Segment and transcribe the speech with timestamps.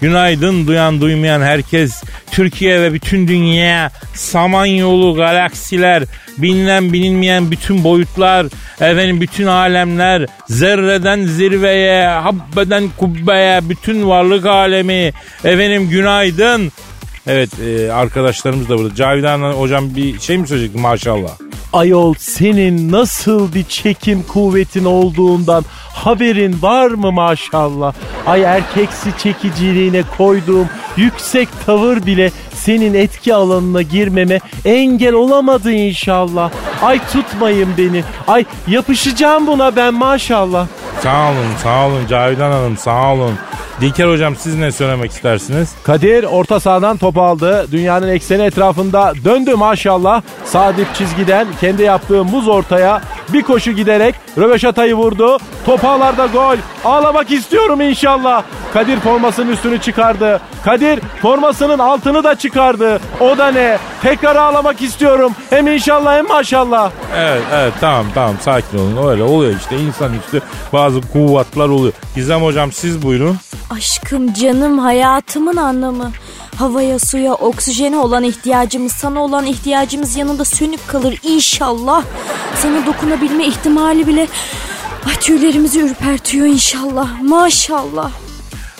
[0.00, 6.04] Günaydın duyan duymayan herkes Türkiye ve bütün dünya Samanyolu galaksiler
[6.38, 8.46] bilinen bilinmeyen bütün boyutlar
[8.80, 15.12] efendim bütün alemler zerreden zirveye habbeden kubbeye bütün varlık alemi
[15.44, 16.72] efendim günaydın
[17.26, 18.94] Evet e, arkadaşlarımız da burada.
[18.94, 21.47] Cavidan hocam bir şey mi söyleyecekti maşallah?
[21.72, 27.92] Ayol senin nasıl bir çekim kuvvetin olduğundan haberin var mı maşallah?
[28.26, 36.50] Ay erkeksi çekiciliğine koyduğum yüksek tavır bile senin etki alanına girmeme engel olamadı inşallah.
[36.82, 38.04] Ay tutmayın beni.
[38.28, 40.66] Ay yapışacağım buna ben maşallah.
[41.02, 43.34] Sağ olun sağ olun Cavidan Hanım sağ olun.
[43.80, 45.74] Dilker hocam siz ne söylemek istersiniz?
[45.84, 47.66] Kadir orta sahadan topu aldı.
[47.72, 50.22] Dünyanın ekseni etrafında döndü maşallah.
[50.44, 55.38] Sağ dip çizgiden kendi yaptığı muz ortaya bir koşu giderek röveşatayı vurdu.
[55.66, 56.56] Top ağlarda gol.
[56.84, 58.42] Ağlamak istiyorum inşallah.
[58.72, 60.40] Kadir formasının üstünü çıkardı.
[60.64, 63.00] Kadir formasının altını da çıkardı.
[63.20, 63.78] O da ne?
[64.02, 65.32] Tekrar ağlamak istiyorum.
[65.50, 66.90] Hem inşallah hem maşallah.
[67.16, 71.92] Evet evet tamam tamam sakin olun öyle oluyor işte insanüstü bazı kuvvetler oluyor.
[72.14, 73.36] Gizem hocam siz buyurun.
[73.70, 76.10] Aşkım, canım, hayatımın anlamı.
[76.56, 82.04] Havaya, suya, oksijene olan ihtiyacımız, sana olan ihtiyacımız yanında sönük kalır inşallah.
[82.54, 84.26] Sana dokunabilme ihtimali bile
[85.08, 87.22] ay, tüylerimizi ürpertiyor inşallah.
[87.22, 88.10] Maşallah.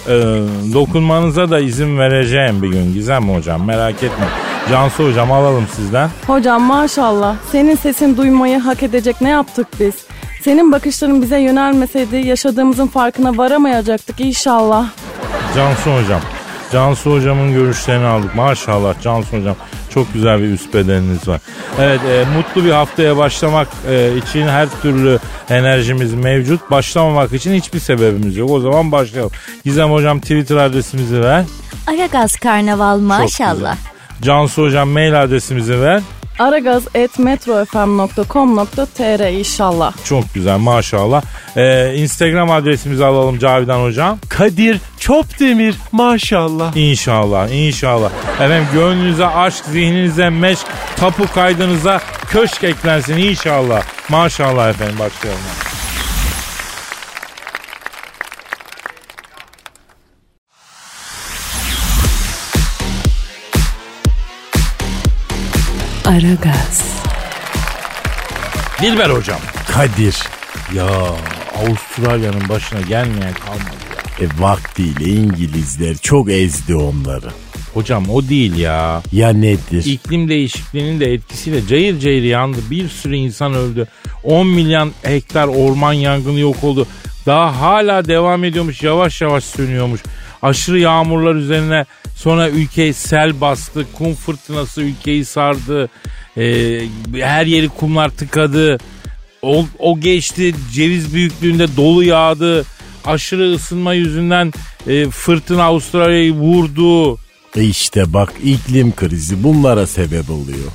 [0.08, 0.12] Ee,
[0.74, 4.28] dokunmanıza da izin vereceğim bir gün Gizem hocam merak etme.
[4.70, 6.10] Cansu hocam alalım sizden.
[6.26, 9.94] Hocam maşallah senin sesin duymayı hak edecek ne yaptık biz?
[10.48, 14.86] Senin bakışların bize yönelmeseydi yaşadığımızın farkına varamayacaktık inşallah.
[15.56, 16.20] Cansu hocam.
[16.72, 18.34] Cansu hocamın görüşlerini aldık.
[18.34, 19.56] Maşallah Cansu hocam
[19.90, 21.40] çok güzel bir üst bedeniniz var.
[21.78, 25.18] Evet e, mutlu bir haftaya başlamak e, için her türlü
[25.50, 26.70] enerjimiz mevcut.
[26.70, 28.50] Başlamamak için hiçbir sebebimiz yok.
[28.50, 29.32] O zaman başlayalım.
[29.64, 31.44] Gizem hocam Twitter adresimizi ver.
[31.86, 33.76] Aragaz Karnaval maşallah.
[34.22, 36.02] Cansu hocam mail adresimizi ver.
[36.38, 39.92] aragaz.metrofm.com.tr inşallah.
[40.04, 41.22] Çok güzel maşallah.
[41.56, 44.18] Ee, Instagram adresimizi alalım Cavidan hocam.
[44.28, 46.76] Kadir Çopdemir maşallah.
[46.76, 48.10] İnşallah inşallah.
[48.34, 50.66] Efendim gönlünüze aşk, zihninize meşk,
[50.96, 52.00] tapu kaydınıza
[52.30, 53.82] köşk eklensin inşallah.
[54.08, 55.67] Maşallah efendim başlayalım.
[66.08, 66.82] Aragaz.
[68.82, 69.38] Dilber hocam.
[69.72, 70.16] Kadir.
[70.74, 70.86] Ya
[71.58, 73.76] Avustralya'nın başına gelmeyen kalmadı
[74.20, 74.26] ya.
[74.26, 77.28] E vaktiyle İngilizler çok ezdi onları.
[77.74, 79.02] Hocam o değil ya.
[79.12, 79.84] Ya nedir?
[79.84, 82.58] İklim değişikliğinin de etkisiyle cayır cayır yandı.
[82.70, 83.88] Bir sürü insan öldü.
[84.24, 86.86] 10 milyon hektar orman yangını yok oldu.
[87.26, 88.82] Daha hala devam ediyormuş.
[88.82, 90.00] Yavaş yavaş sönüyormuş.
[90.42, 91.84] Aşırı yağmurlar üzerine
[92.16, 93.86] sonra ülkeyi sel bastı.
[93.92, 95.88] Kum fırtınası ülkeyi sardı.
[96.36, 96.80] Ee,
[97.12, 98.78] her yeri kumlar tıkadı.
[99.42, 100.54] O, o geçti.
[100.72, 102.64] Ceviz büyüklüğünde dolu yağdı.
[103.04, 104.52] Aşırı ısınma yüzünden
[104.86, 107.18] e, fırtına Avustralya'yı vurdu.
[107.56, 110.72] E işte bak iklim krizi bunlara sebep oluyor.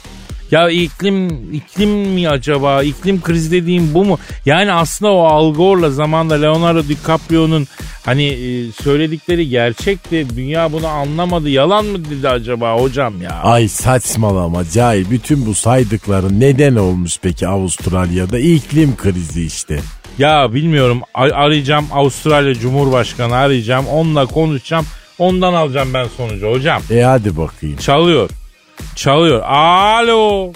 [0.53, 2.83] Ya iklim iklim mi acaba?
[2.83, 4.17] İklim krizi dediğim bu mu?
[4.45, 7.67] Yani aslında o Al Gore'la zamanda Leonardo DiCaprio'nun
[8.05, 10.27] hani e, söyledikleri gerçekti.
[10.35, 11.49] Dünya bunu anlamadı.
[11.49, 13.29] Yalan mı dedi acaba hocam ya?
[13.31, 19.79] Ay saçmalama cahil bütün bu saydıkların neden olmuş peki Avustralya'da iklim krizi işte.
[20.17, 21.01] Ya bilmiyorum.
[21.13, 23.87] Ar- arayacağım Avustralya Cumhurbaşkanı arayacağım.
[23.87, 24.85] Onunla konuşacağım.
[25.19, 26.81] Ondan alacağım ben sonucu hocam.
[26.91, 27.77] E hadi bakayım.
[27.77, 28.29] Çalıyor.
[28.95, 29.41] Çalıyor.
[29.45, 30.53] Alo.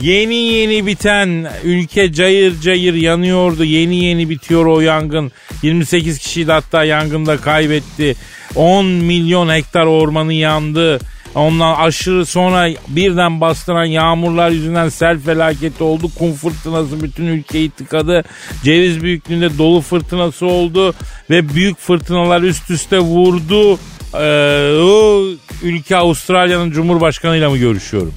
[0.00, 3.64] Yeni yeni biten ülke cayır cayır yanıyordu.
[3.64, 5.32] Yeni yeni bitiyor o yangın.
[5.62, 8.16] 28 kişi de hatta yangında kaybetti.
[8.54, 11.00] 10 milyon hektar ormanı yandı.
[11.34, 16.10] Ondan aşırı sonra birden bastıran yağmurlar yüzünden sel felaketi oldu.
[16.18, 18.24] Kum fırtınası bütün ülkeyi tıkadı.
[18.64, 20.94] Ceviz büyüklüğünde dolu fırtınası oldu.
[21.30, 23.78] Ve büyük fırtınalar üst üste vurdu.
[24.20, 25.22] Ee, o
[25.62, 28.14] ülke Avustralya'nın Cumhurbaşkanıyla mı görüşüyorum?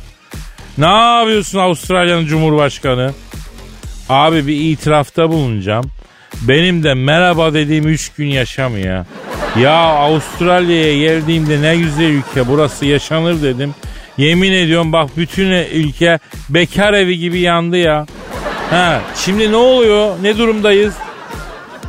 [0.78, 3.14] Ne yapıyorsun Avustralya'nın Cumhurbaşkanı?
[4.10, 5.86] Abi bir itirafta bulunacağım.
[6.42, 9.06] Benim de merhaba dediğim 3 gün yaşamıyor.
[9.60, 13.76] Ya Avustralya'ya geldiğimde ne güzel ülke burası yaşanır dedim.
[14.18, 16.20] Yemin ediyorum bak bütün ülke
[16.50, 18.06] bekar evi gibi yandı ya.
[18.70, 20.16] Ha, şimdi ne oluyor?
[20.22, 20.94] Ne durumdayız?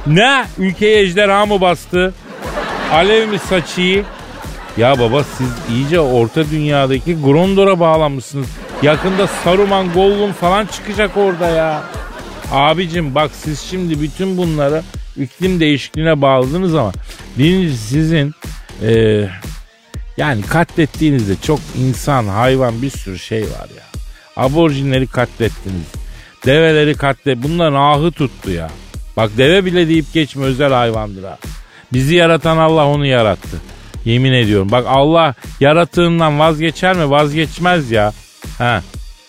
[0.06, 0.44] Ne?
[0.58, 2.14] Ülkeye ejderha mı bastı?
[2.93, 4.05] Alev mi saçıyı?
[4.76, 8.46] Ya baba siz iyice orta dünyadaki Grondor'a bağlanmışsınız.
[8.82, 11.82] Yakında Saruman, Gollum falan çıkacak orada ya.
[12.52, 14.82] Abicim bak siz şimdi bütün bunları
[15.17, 16.93] iklim değişikliğine bağladınız ama
[17.38, 18.35] birincisi sizin
[18.82, 19.25] e,
[20.17, 23.85] yani katlettiğinizde çok insan, hayvan bir sürü şey var ya.
[24.37, 25.87] Aborjinleri katlettiniz.
[26.46, 27.43] Develeri katlet.
[27.43, 28.70] Bunların ahı tuttu ya.
[29.17, 31.38] Bak deve bile deyip geçme özel hayvandır ha.
[31.93, 33.61] Bizi yaratan Allah onu yarattı.
[34.05, 34.70] Yemin ediyorum.
[34.70, 37.11] Bak Allah yaratığından vazgeçer mi?
[37.11, 38.12] Vazgeçmez ya.
[38.58, 38.82] Ha.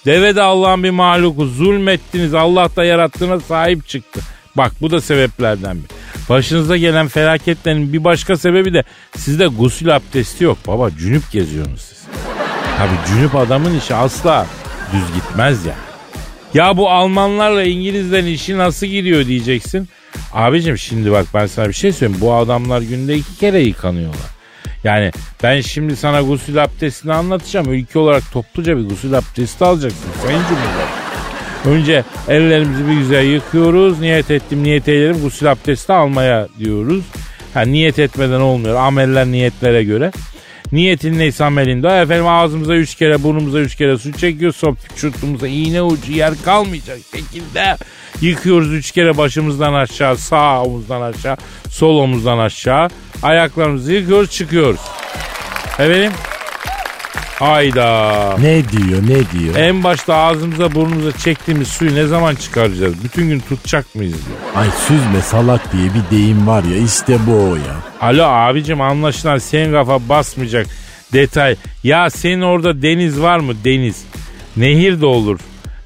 [0.05, 1.45] Deve de Allah'ın bir mahluku.
[1.45, 2.33] Zulmettiniz.
[2.33, 4.21] Allah da yarattığına sahip çıktı.
[4.57, 5.89] Bak bu da sebeplerden bir.
[6.29, 8.83] Başınıza gelen felaketlerin bir başka sebebi de
[9.17, 10.89] sizde gusül abdesti yok baba.
[10.91, 12.03] Cünüp geziyorsunuz siz.
[12.77, 14.47] Tabi cünüp adamın işi asla
[14.93, 15.75] düz gitmez ya.
[16.53, 19.89] Ya bu Almanlarla İngilizlerin işi nasıl gidiyor diyeceksin.
[20.33, 22.21] Abicim şimdi bak ben sana bir şey söyleyeyim.
[22.21, 24.29] Bu adamlar günde iki kere yıkanıyorlar.
[24.83, 25.11] Yani
[25.43, 27.73] ben şimdi sana gusül abdestini anlatacağım.
[27.73, 31.09] Ülke olarak topluca bir gusül abdesti alacaksın Sayın Cumhurbaşkanı.
[31.65, 33.99] Önce ellerimizi bir güzel yıkıyoruz.
[33.99, 37.03] Niyet ettim niyet eylerim gusül abdesti almaya diyoruz.
[37.53, 38.75] Ha, niyet etmeden olmuyor.
[38.75, 40.11] Ameller niyetlere göre.
[40.71, 41.87] Niyetin neyse amelinde.
[41.87, 44.57] Efendim ağzımıza üç kere burnumuza üç kere su çekiyoruz.
[44.57, 47.77] Sonra vücudumuza iğne ucu yer kalmayacak şekilde
[48.21, 51.37] yıkıyoruz üç kere başımızdan aşağı sağ omuzdan aşağı
[51.69, 52.89] sol omuzdan aşağı
[53.23, 54.81] ayaklarımızı yıkıyoruz çıkıyoruz.
[55.79, 56.11] Efendim
[57.39, 58.35] Hayda.
[58.39, 59.55] Ne diyor ne diyor?
[59.55, 63.03] En başta ağzımıza burnumuza çektiğimiz suyu ne zaman çıkaracağız?
[63.03, 64.37] Bütün gün tutacak mıyız diyor.
[64.55, 67.88] Ay süzme salak diye bir deyim var ya işte bu o ya.
[68.01, 70.67] Alo abicim anlaşılan senin kafa basmayacak
[71.13, 71.55] detay.
[71.83, 74.03] Ya senin orada deniz var mı deniz?
[74.57, 75.39] Nehir de olur.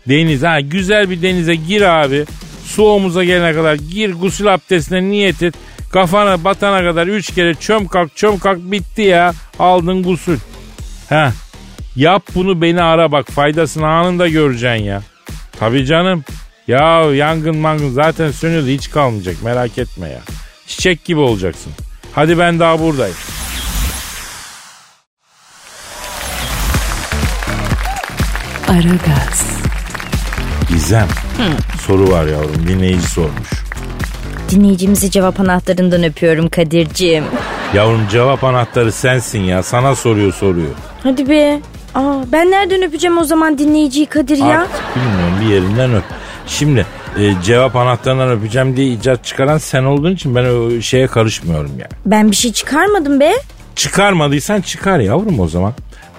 [0.10, 2.26] Deniz ha güzel bir denize gir abi.
[2.66, 5.56] Su omuza gelene kadar gir gusül abdestine niyet et.
[5.92, 9.34] Kafana batana kadar üç kere çöm kalk çöm kalk bitti ya.
[9.60, 10.38] Aldın gusül.
[11.10, 11.34] Ha
[11.96, 15.02] Yap bunu beni ara bak faydasını anında göreceksin ya.
[15.60, 16.24] Tabii canım.
[16.68, 20.22] Ya yangın mangın zaten sönüyordu hiç kalmayacak merak etme ya.
[20.68, 21.74] Çiçek gibi olacaksın.
[22.16, 23.16] Hadi ben daha buradayım.
[28.68, 29.60] Aragaz.
[30.70, 31.08] Gizem.
[31.88, 33.50] Soru var yavrum dinleyici sormuş.
[34.50, 37.24] Dinleyicimizi cevap anahtarından öpüyorum Kadir'ciğim.
[37.74, 40.70] Yavrum cevap anahtarı sensin ya sana soruyor soruyor.
[41.04, 41.60] Hadi be.
[41.96, 44.62] Aa, ben nereden öpeceğim o zaman dinleyiciyi Kadir ya?
[44.62, 46.04] Artık bilmiyorum bir yerinden öp.
[46.48, 46.86] Şimdi
[47.20, 51.92] e, cevap anahtarından öpeceğim diye icat çıkaran sen olduğun için ben o şeye karışmıyorum yani.
[52.06, 53.34] Ben bir şey çıkarmadım be.
[53.76, 55.74] Çıkarmadıysan çıkar yavrum o zaman.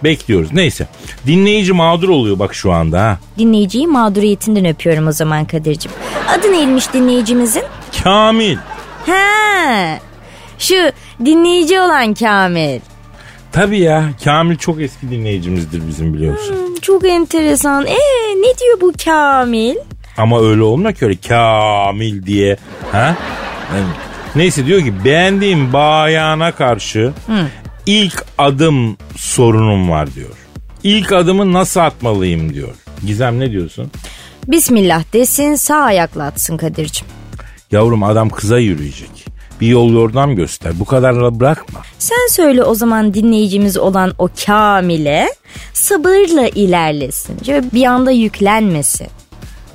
[0.04, 0.52] Bekliyoruz.
[0.52, 0.86] Neyse.
[1.26, 3.18] Dinleyici mağdur oluyor bak şu anda ha.
[3.38, 5.92] Dinleyiciyi mağduriyetinden öpüyorum o zaman Kadir'cim.
[6.28, 7.62] Adı neymiş dinleyicimizin?
[8.04, 8.56] Kamil.
[9.06, 9.98] Ha,
[10.58, 10.74] şu
[11.24, 12.80] dinleyici olan Kamil.
[13.52, 16.54] Tabii ya Kamil çok eski dinleyicimizdir bizim biliyorsun.
[16.56, 17.86] Hmm, Çok enteresan.
[17.86, 17.94] Ee,
[18.36, 19.74] ne diyor bu Kamil?
[20.16, 22.56] Ama öyle olmuyor ki öyle Kamil diye.
[22.92, 23.16] Ha?
[23.74, 23.86] Yani
[24.36, 27.12] neyse diyor ki beğendiğim bayana karşı
[27.86, 30.30] ilk adım sorunum var diyor.
[30.82, 32.74] İlk adımı nasıl atmalıyım diyor.
[33.06, 33.90] Gizem ne diyorsun?
[34.48, 37.06] Bismillah desin sağ ayakla atsın Kadir'cim.
[37.72, 39.24] Yavrum adam kıza yürüyecek.
[39.60, 40.72] Bir yol yordam göster.
[40.80, 41.80] Bu kadarla bırakma.
[41.98, 45.28] Sen söyle o zaman dinleyicimiz olan o Kamil'e
[45.72, 47.36] sabırla ilerlesin.
[47.46, 49.06] Şöyle bir anda yüklenmesin.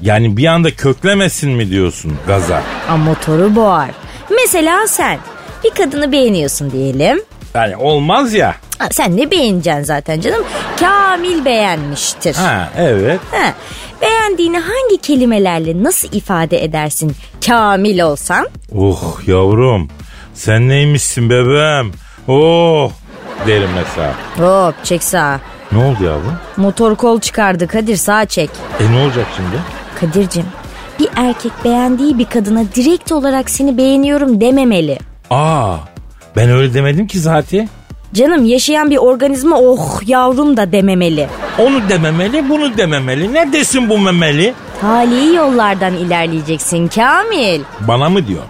[0.01, 2.63] Yani bir anda köklemesin mi diyorsun gaza?
[2.89, 3.89] Ama motoru boğar.
[4.31, 5.17] Mesela sen
[5.63, 7.21] bir kadını beğeniyorsun diyelim.
[7.55, 8.55] Yani olmaz ya.
[8.79, 10.43] Ha, sen ne beğeneceksin zaten canım?
[10.79, 12.35] Kamil beğenmiştir.
[12.35, 13.19] Ha evet.
[13.31, 13.53] Ha,
[14.01, 17.15] beğendiğini hangi kelimelerle nasıl ifade edersin
[17.47, 18.47] Kamil olsan?
[18.75, 19.87] Oh yavrum
[20.33, 21.91] sen neymişsin bebeğim?
[22.27, 22.91] Oh
[23.47, 24.13] derim mesela.
[24.37, 25.39] Hop çek sağa.
[25.71, 26.33] Ne oldu yavrum?
[26.57, 28.49] Motor kol çıkardı Kadir sağa çek.
[28.79, 29.55] E ne olacak şimdi?
[30.01, 30.45] Kadir'cim
[30.99, 34.97] bir erkek beğendiği bir kadına direkt olarak seni beğeniyorum dememeli.
[35.29, 35.75] Aa
[36.35, 37.69] ben öyle demedim ki zaten.
[38.13, 41.27] Canım yaşayan bir organizma oh yavrum da dememeli.
[41.59, 43.33] Onu dememeli bunu dememeli.
[43.33, 44.53] Ne desin bu memeli?
[44.81, 47.61] Tali yollardan ilerleyeceksin Kamil.
[47.79, 48.43] Bana mı diyor?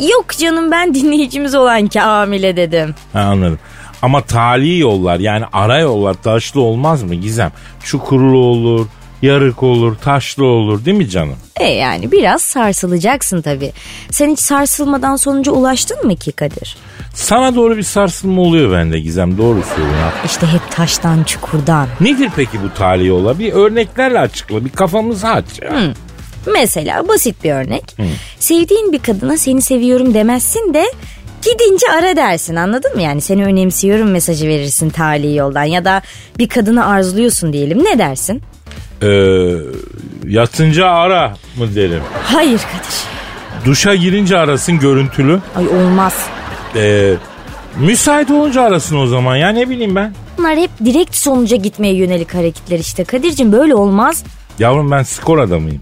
[0.00, 2.94] Yok canım ben dinleyicimiz olan Kamil'e dedim.
[3.12, 3.58] Ha, anladım.
[4.02, 7.52] Ama tali yollar yani ara yollar taşlı olmaz mı Gizem?
[7.84, 8.86] Çukurlu olur,
[9.22, 11.36] yarık olur, taşlı olur değil mi canım?
[11.60, 13.72] E yani biraz sarsılacaksın tabii.
[14.10, 16.76] Sen hiç sarsılmadan sonuca ulaştın mı ki Kadir?
[17.14, 20.18] Sana doğru bir sarsılma oluyor bende Gizem doğru söylüyorsun.
[20.24, 21.88] İşte hep taştan çukurdan.
[22.00, 23.38] Nedir peki bu tali yollar?
[23.38, 25.44] Bir örneklerle açıkla bir kafamızı aç.
[25.62, 25.72] ya.
[26.52, 27.96] Mesela basit bir örnek.
[28.38, 30.84] Sevdiğin bir kadına seni seviyorum demezsin de
[31.42, 33.02] gidince ara dersin anladın mı?
[33.02, 36.02] Yani seni önemsiyorum mesajı verirsin tali yoldan ya da
[36.38, 38.42] bir kadını arzuluyorsun diyelim ne dersin?
[39.02, 39.08] Ee,
[40.28, 42.02] yatınca ara mı derim.
[42.24, 43.02] Hayır Kadir.
[43.66, 45.40] Duşa girince arasın görüntülü.
[45.56, 46.26] Ay olmaz.
[46.76, 47.14] Ee,
[47.80, 50.14] müsait olunca arasın o zaman ya ne bileyim ben.
[50.38, 53.04] Bunlar hep direkt sonuca gitmeye yönelik hareketler işte.
[53.04, 54.24] Kadir'cim böyle olmaz.
[54.58, 55.80] Yavrum ben skor adamıyım.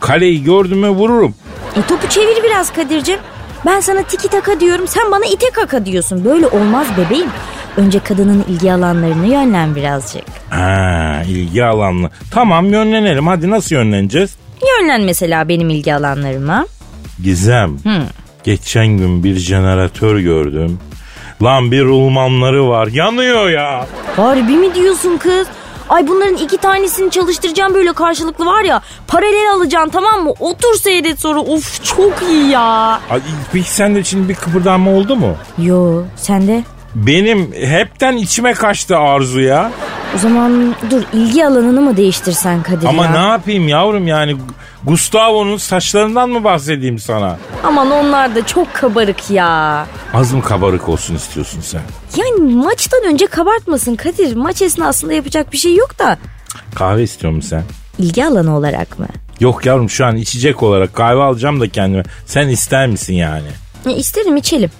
[0.00, 1.34] Kaleyi gördüm mü vururum.
[1.76, 3.18] E topu çevir biraz Kadir'cim.
[3.66, 6.24] Ben sana tiki taka diyorum sen bana ite kaka diyorsun.
[6.24, 7.28] Böyle olmaz bebeğim.
[7.76, 10.24] Önce kadının ilgi alanlarını yönlen birazcık.
[10.50, 12.10] Ha, ilgi alanlı.
[12.30, 13.26] Tamam yönlenelim.
[13.26, 14.36] Hadi nasıl yönleneceğiz?
[14.80, 16.66] Yönlen mesela benim ilgi alanlarıma.
[17.22, 17.76] Gizem.
[18.44, 20.78] Geçen gün bir jeneratör gördüm.
[21.42, 22.86] Lan bir rulmanları var.
[22.86, 23.86] Yanıyor ya.
[24.16, 25.46] Harbi mi diyorsun kız?
[25.88, 28.82] Ay bunların iki tanesini çalıştıracağım böyle karşılıklı var ya.
[29.08, 30.30] Paralel alacaksın tamam mı?
[30.40, 31.40] Otur seyret sonra.
[31.40, 33.00] Of çok iyi ya.
[33.10, 33.20] Ay,
[33.52, 35.34] Peki sende şimdi bir kıpırdanma oldu mu?
[35.58, 36.64] Yo sen de.
[36.96, 39.72] Benim hepten içime kaçtı arzu ya.
[40.14, 43.10] O zaman dur ilgi alanını mı değiştirsen Kadir Ama ya?
[43.10, 44.36] ne yapayım yavrum yani
[44.84, 47.38] Gustavo'nun saçlarından mı bahsedeyim sana?
[47.64, 49.86] Aman onlar da çok kabarık ya.
[50.14, 51.80] Az mı kabarık olsun istiyorsun sen?
[52.16, 54.36] Yani maçtan önce kabartmasın Kadir.
[54.36, 56.18] Maç esnasında yapacak bir şey yok da.
[56.74, 57.62] Kahve istiyor musun sen?
[57.98, 59.06] İlgi alanı olarak mı?
[59.40, 62.02] Yok yavrum şu an içecek olarak kahve alacağım da kendime.
[62.26, 63.48] Sen ister misin yani?
[63.86, 64.70] E, isterim içelim.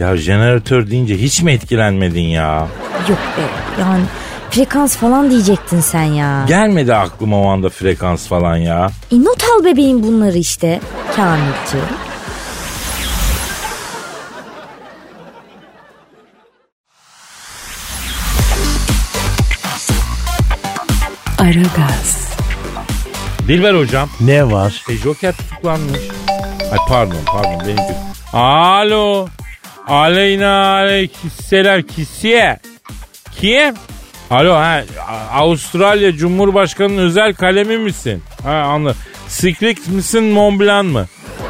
[0.00, 2.68] Ya jeneratör deyince hiç mi etkilenmedin ya?
[3.08, 3.42] Yok be
[3.80, 4.04] yani
[4.50, 6.44] frekans falan diyecektin sen ya.
[6.48, 8.90] Gelmedi aklıma o anda frekans falan ya.
[9.12, 10.80] E, not al bebeğim bunları işte
[11.16, 11.86] Kamilciğim.
[21.38, 22.30] Aragaz,
[23.48, 24.08] Dilber hocam.
[24.20, 24.84] Ne var?
[24.90, 26.00] E, Joker tutuklanmış.
[26.72, 27.94] Ay pardon pardon benimki.
[28.32, 29.28] Alo.
[29.90, 32.58] Aleyna aleykümselam kisiye.
[33.40, 33.74] Kim?
[34.30, 34.82] Alo ha
[35.32, 38.22] Avustralya Cumhurbaşkanı'nın özel kalemi misin?
[38.42, 38.96] Ha anladım.
[39.28, 41.06] Secret misin Mont Blanc mı?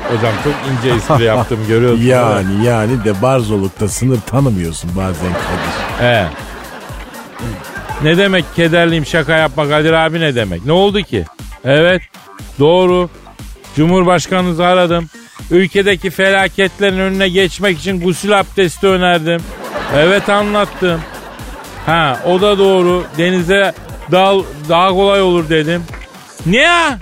[0.09, 2.03] Hocam çok ince espri yaptım görüyorsun.
[2.03, 6.05] Yani yani de barzolukta sınır tanımıyorsun bazen Kadir.
[6.07, 6.27] He.
[8.03, 10.65] Ne demek kederliyim şaka yapma Kadir abi ne demek?
[10.65, 11.25] Ne oldu ki?
[11.65, 12.03] Evet
[12.59, 13.11] doğru.
[13.77, 15.07] Cumhurbaşkanınızı aradım.
[15.51, 19.41] Ülkedeki felaketlerin önüne geçmek için gusül abdesti önerdim.
[19.97, 21.01] Evet anlattım.
[21.87, 23.05] Ha o da doğru.
[23.19, 23.73] Denize
[24.13, 25.83] dal daha kolay olur dedim.
[26.47, 26.99] Ne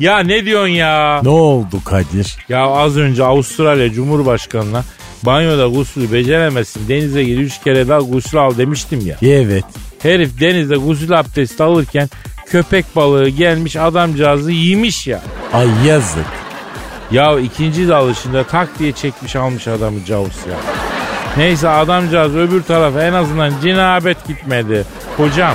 [0.00, 0.18] ya?
[0.18, 1.20] Ne diyorsun ya?
[1.22, 2.36] Ne oldu Kadir?
[2.48, 4.84] Ya az önce Avustralya Cumhurbaşkanı'na
[5.22, 9.16] banyoda gusülü beceremezsin denize gir üç kere daha gusül al demiştim ya.
[9.22, 9.64] Evet.
[10.02, 12.08] Herif denizde gusül abdesti alırken
[12.46, 15.22] köpek balığı gelmiş adamcağızı yemiş ya.
[15.52, 16.26] Ay yazık.
[17.10, 20.56] Ya ikinci dalışında tak diye çekmiş almış adamı cavus ya.
[21.36, 24.84] Neyse adamcağız öbür tarafa en azından cinabet gitmedi.
[25.16, 25.54] Hocam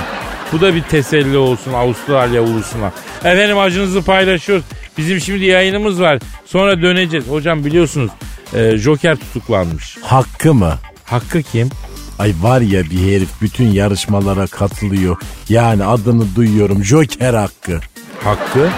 [0.52, 2.92] bu da bir teselli olsun Avustralya ulusuna.
[3.24, 4.64] Efendim acınızı paylaşıyoruz.
[4.98, 6.18] Bizim şimdi yayınımız var.
[6.46, 7.28] Sonra döneceğiz.
[7.28, 8.10] Hocam biliyorsunuz
[8.54, 9.98] e, Joker tutuklanmış.
[10.02, 10.74] Hakkı mı?
[11.04, 11.70] Hakkı kim?
[12.18, 15.16] Ay var ya bir herif bütün yarışmalara katılıyor.
[15.48, 17.80] Yani adını duyuyorum Joker Hakkı.
[18.24, 18.68] Hakkı?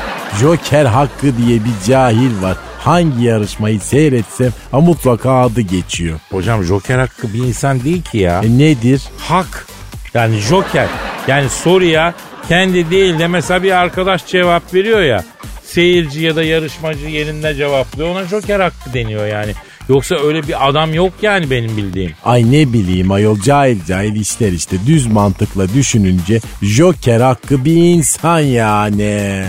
[0.41, 2.57] Joker Hakkı diye bir cahil var.
[2.79, 6.21] Hangi yarışmayı seyretsem ha mutlaka adı geçiyor.
[6.31, 8.41] Hocam Joker Hakkı bir insan değil ki ya.
[8.45, 9.03] E nedir?
[9.19, 9.67] Hak.
[10.15, 10.89] Yani Joker.
[11.29, 12.15] Yani soruya
[12.49, 15.25] kendi değil de mesela bir arkadaş cevap veriyor ya.
[15.65, 18.09] Seyirci ya da yarışmacı yerinde cevaplıyor.
[18.09, 19.53] Ona Joker hakkı deniyor yani.
[19.89, 22.13] Yoksa öyle bir adam yok yani benim bildiğim.
[22.25, 28.39] Ay ne bileyim ayol cahil cahil işler işte düz mantıkla düşününce Joker Hakkı bir insan
[28.41, 29.45] yani.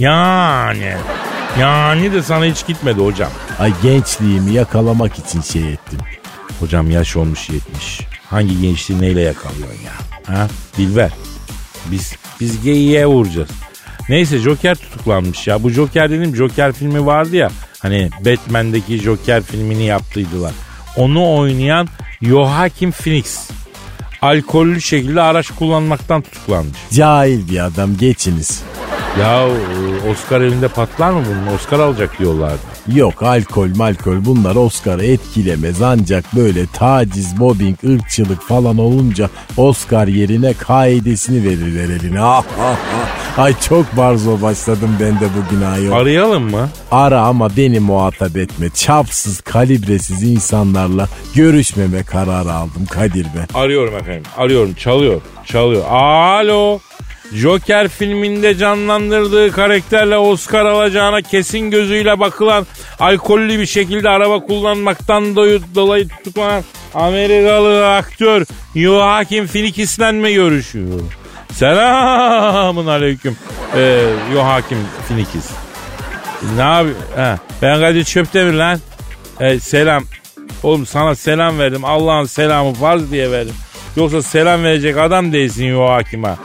[0.00, 0.92] Yani.
[1.58, 3.30] Yani de sana hiç gitmedi hocam.
[3.58, 5.98] Ay gençliğimi yakalamak için şey ettim.
[6.60, 8.00] Hocam yaş olmuş 70.
[8.30, 9.92] Hangi gençliği neyle yakalıyorsun ya?
[10.36, 10.48] Ha?
[10.76, 11.10] Dilber.
[11.90, 13.48] Biz biz geyiğe vuracağız.
[14.08, 15.62] Neyse Joker tutuklanmış ya.
[15.62, 17.50] Bu Joker dedim Joker filmi vardı ya.
[17.78, 20.52] Hani Batman'deki Joker filmini yaptıydılar.
[20.96, 21.88] Onu oynayan
[22.22, 23.50] Joaquin Phoenix
[24.22, 26.78] alkollü şekilde araç kullanmaktan tutuklanmış.
[26.92, 28.62] Cahil bir adam geçiniz.
[29.20, 31.56] Ya e, Oscar elinde patlar mı bunun?
[31.56, 32.58] Oscar alacak diyorlardı.
[32.94, 40.52] Yok alkol malkol bunlar Oscar'ı etkilemez ancak böyle taciz, mobbing, ırkçılık falan olunca Oscar yerine
[40.52, 42.20] kaidesini verirler eline.
[42.20, 43.20] Ah, ah, ah.
[43.38, 45.92] Ay çok barzo başladım ben de bugün ayol.
[45.92, 46.68] Arayalım mı?
[46.90, 48.70] Ara ama beni muhatap etme.
[48.74, 53.46] Çapsız, kalibresiz insanlarla görüşmeme kararı aldım Kadir be.
[53.54, 54.09] Arıyorum efendim.
[54.36, 54.74] Arıyorum.
[54.74, 55.20] Çalıyor.
[55.46, 55.84] Çalıyor.
[55.90, 56.78] Alo.
[57.32, 62.66] Joker filminde canlandırdığı karakterle Oscar alacağına kesin gözüyle bakılan
[63.00, 65.36] alkollü bir şekilde araba kullanmaktan
[65.74, 66.64] dolayı, tutuklanan
[66.94, 68.44] Amerikalı aktör
[68.76, 71.00] Joaquin Phoenix'le mi görüşüyor?
[71.52, 73.36] Selamun aleyküm
[73.76, 75.28] ee, Joaquin Phoenix.
[76.56, 76.96] Ne yapıyor?
[77.16, 78.80] Ha, ben Kadir Çöptemir lan.
[79.40, 80.04] E, selam.
[80.62, 81.84] Oğlum sana selam verdim.
[81.84, 83.54] Allah'ın selamı farz diye verdim.
[83.96, 86.36] Yoksa selam verecek adam değilsin Joakim'a.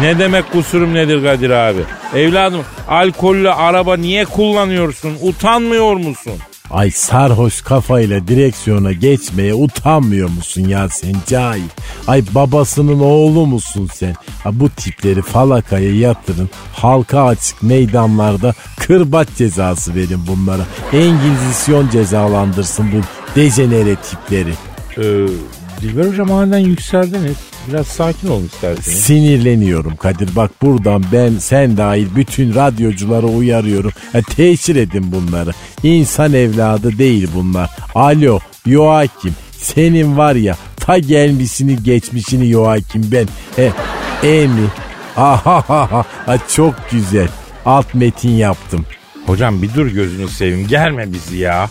[0.00, 1.80] Ne demek kusurum nedir Kadir abi?
[2.14, 5.12] Evladım alkollü araba niye kullanıyorsun?
[5.22, 6.32] Utanmıyor musun?
[6.70, 11.62] Ay sarhoş kafayla direksiyona geçmeye utanmıyor musun ya sen cahil?
[12.06, 14.14] Ay babasının oğlu musun sen?
[14.44, 16.50] Ha, bu tipleri falakaya yatırın.
[16.74, 20.62] Halka açık meydanlarda kırbaç cezası verin bunlara.
[20.92, 22.96] Engizisyon cezalandırsın bu
[23.36, 24.52] dejenere tipleri.
[24.98, 25.26] Ee,
[25.80, 27.36] Dilber hocam aniden yükseldiniz.
[27.68, 28.98] Biraz sakin olun isterseniz.
[28.98, 30.36] Sinirleniyorum Kadir.
[30.36, 33.92] Bak buradan ben sen dahil bütün radyoculara uyarıyorum.
[34.12, 35.50] Ha, teşhir edin bunları.
[35.82, 37.70] İnsan evladı değil bunlar.
[37.94, 43.26] Alo Joakim senin var ya ta gelmişini geçmişini Joakim ben.
[43.58, 43.72] E,
[44.22, 44.68] e mi?
[45.16, 47.28] Ahahaha çok güzel.
[47.66, 48.86] Alt metin yaptım.
[49.26, 51.70] Hocam bir dur gözünü seveyim gelme bizi ya.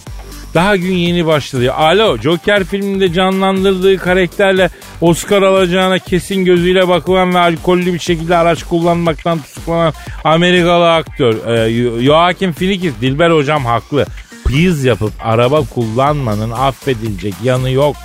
[0.54, 1.74] Daha gün yeni başladı.
[1.74, 4.70] Alo Joker filminde canlandırdığı karakterle
[5.02, 9.94] Oscar alacağına kesin gözüyle bakılan ve alkollü bir şekilde araç kullanmaktan tutuklanan
[10.24, 14.06] Amerikalı aktör e, Joaquin Phoenix Dilber hocam haklı.
[14.46, 17.96] Please yapıp araba kullanmanın affedilecek yanı yok.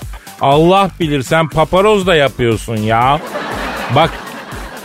[0.40, 3.20] Allah bilir sen paparoz da yapıyorsun ya.
[3.96, 4.10] Bak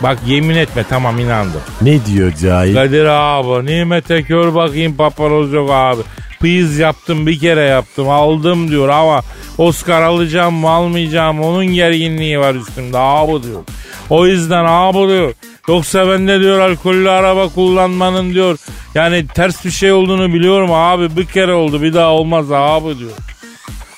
[0.02, 1.60] Bak yemin etme tamam inandım.
[1.82, 2.74] Ne diyor cahil?
[2.74, 6.02] Kadir abi nimete kör bakayım paparoz yok abi.
[6.40, 9.22] Please yaptım bir kere yaptım aldım diyor ama
[9.58, 13.64] Oscar alacağım mı almayacağım onun gerginliği var üstümde abi diyor.
[14.10, 15.34] O yüzden abi diyor.
[15.68, 18.58] Yoksa ben de diyor alkollü araba kullanmanın diyor.
[18.94, 23.10] Yani ters bir şey olduğunu biliyorum abi bir kere oldu bir daha olmaz abi diyor.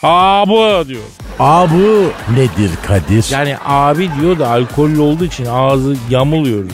[0.02, 1.02] Abi diyor.
[1.38, 1.76] Abi
[2.36, 3.26] nedir Kadir?
[3.32, 6.64] Yani abi diyor da alkollü olduğu için ağzı yamuluyor.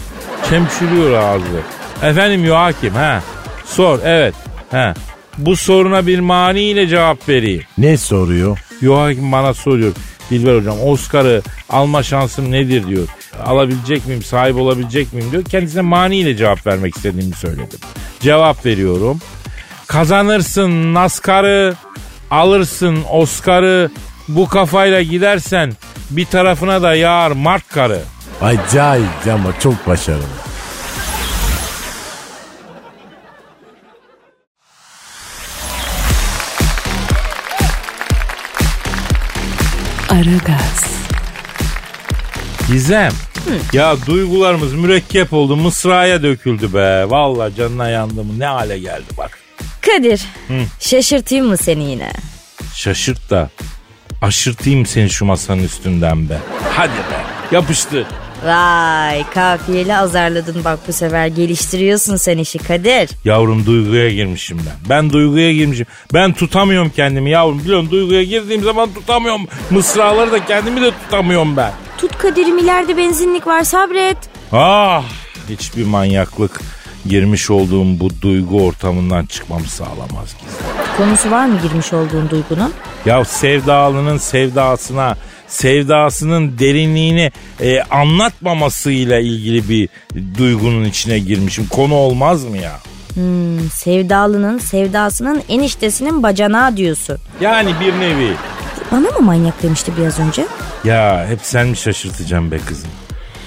[0.50, 1.62] Çemçürüyor ağzı.
[2.02, 3.22] Efendim Joakim ha.
[3.64, 4.35] Sor evet.
[4.70, 4.94] Ha.
[5.38, 7.62] Bu soruna bir mani ile cevap vereyim.
[7.79, 8.59] Ne soruyor?
[8.83, 9.92] Joakim bana soruyor.
[10.31, 13.09] Dilber hocam Oscar'ı alma şansım nedir diyor.
[13.46, 15.44] Alabilecek miyim, sahip olabilecek miyim diyor.
[15.44, 17.79] Kendisine mani ile cevap vermek istediğimi söyledim.
[18.20, 19.20] Cevap veriyorum.
[19.87, 21.75] Kazanırsın NASCAR'ı,
[22.31, 23.90] alırsın Oscar'ı.
[24.29, 25.72] Bu kafayla gidersen
[26.11, 28.01] bir tarafına da yağar Mart karı.
[28.42, 30.45] Ay cahil ama çok başarılı.
[40.16, 40.85] Aragaz.
[42.68, 43.12] Gizem.
[43.72, 45.57] Ya duygularımız mürekkep oldu.
[45.57, 47.11] Mısraya döküldü be.
[47.11, 48.38] Vallahi canına yandım.
[48.40, 49.38] Ne hale geldi bak.
[49.81, 50.22] Kadir
[50.81, 52.12] şaşırtayım mı seni yine?
[52.74, 53.50] Şaşırt da
[54.22, 56.38] aşırtayım seni şu masanın üstünden be.
[56.76, 57.55] Hadi be.
[57.57, 58.07] Yapıştı.
[58.46, 63.11] Vay kafiyeli azarladın bak bu sefer geliştiriyorsun sen işi Kadir.
[63.24, 64.88] Yavrum duyguya girmişim ben.
[64.88, 65.87] Ben duyguya girmişim.
[66.14, 67.59] Ben tutamıyorum kendimi yavrum.
[67.59, 69.46] Biliyorsun duyguya girdiğim zaman tutamıyorum.
[69.70, 71.72] Mısraları da kendimi de tutamıyorum ben.
[71.98, 74.16] Tut Kadir'im ileride benzinlik var sabret.
[74.52, 75.02] Ah
[75.48, 76.61] hiçbir manyaklık
[77.09, 80.96] girmiş olduğum bu duygu ortamından çıkmamı sağlamaz gizli.
[80.96, 82.72] Konusu var mı girmiş olduğun duygunun?
[83.06, 85.16] Ya sevdalının sevdasına,
[85.48, 89.88] sevdasının derinliğini e, anlatmamasıyla ilgili bir
[90.38, 91.66] duygunun içine girmişim.
[91.66, 92.72] Konu olmaz mı ya?
[93.14, 97.18] Hmm, sevdalının sevdasının eniştesinin bacanağı diyorsun.
[97.40, 98.32] Yani bir nevi.
[98.92, 100.46] Bana mı manyak demişti biraz önce?
[100.85, 102.88] Ya hep sen mi şaşırtacaksın be kızım?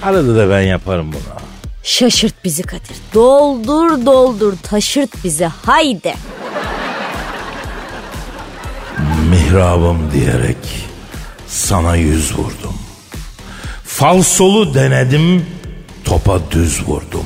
[0.02, 1.40] Arada da ben yaparım bunu.
[1.82, 2.96] Şaşırt bizi Kadir.
[3.14, 6.14] Doldur doldur taşırt bizi haydi.
[9.30, 10.89] Mihrabım diyerek
[11.50, 12.74] sana yüz vurdum.
[13.84, 15.46] Falsolu denedim,
[16.04, 17.24] topa düz vurdum.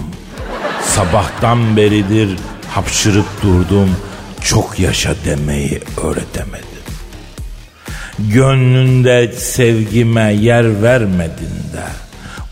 [0.82, 3.96] Sabahtan beridir hapşırıp durdum.
[4.40, 6.64] Çok yaşa demeyi öğretemedim.
[8.18, 11.84] Gönlünde sevgime yer vermedin de.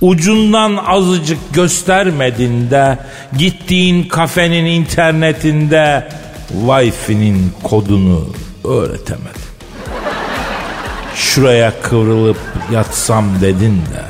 [0.00, 2.98] Ucundan azıcık göstermedin de.
[3.38, 6.08] Gittiğin kafenin internetinde
[6.66, 8.28] Wi-Fi'nin kodunu
[8.64, 9.41] öğretemedim.
[11.16, 12.36] Şuraya kıvrılıp
[12.72, 14.04] yatsam dedin de.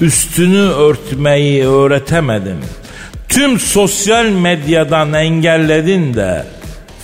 [0.00, 2.58] Üstünü örtmeyi öğretemedim.
[3.28, 6.46] Tüm sosyal medyadan engelledin de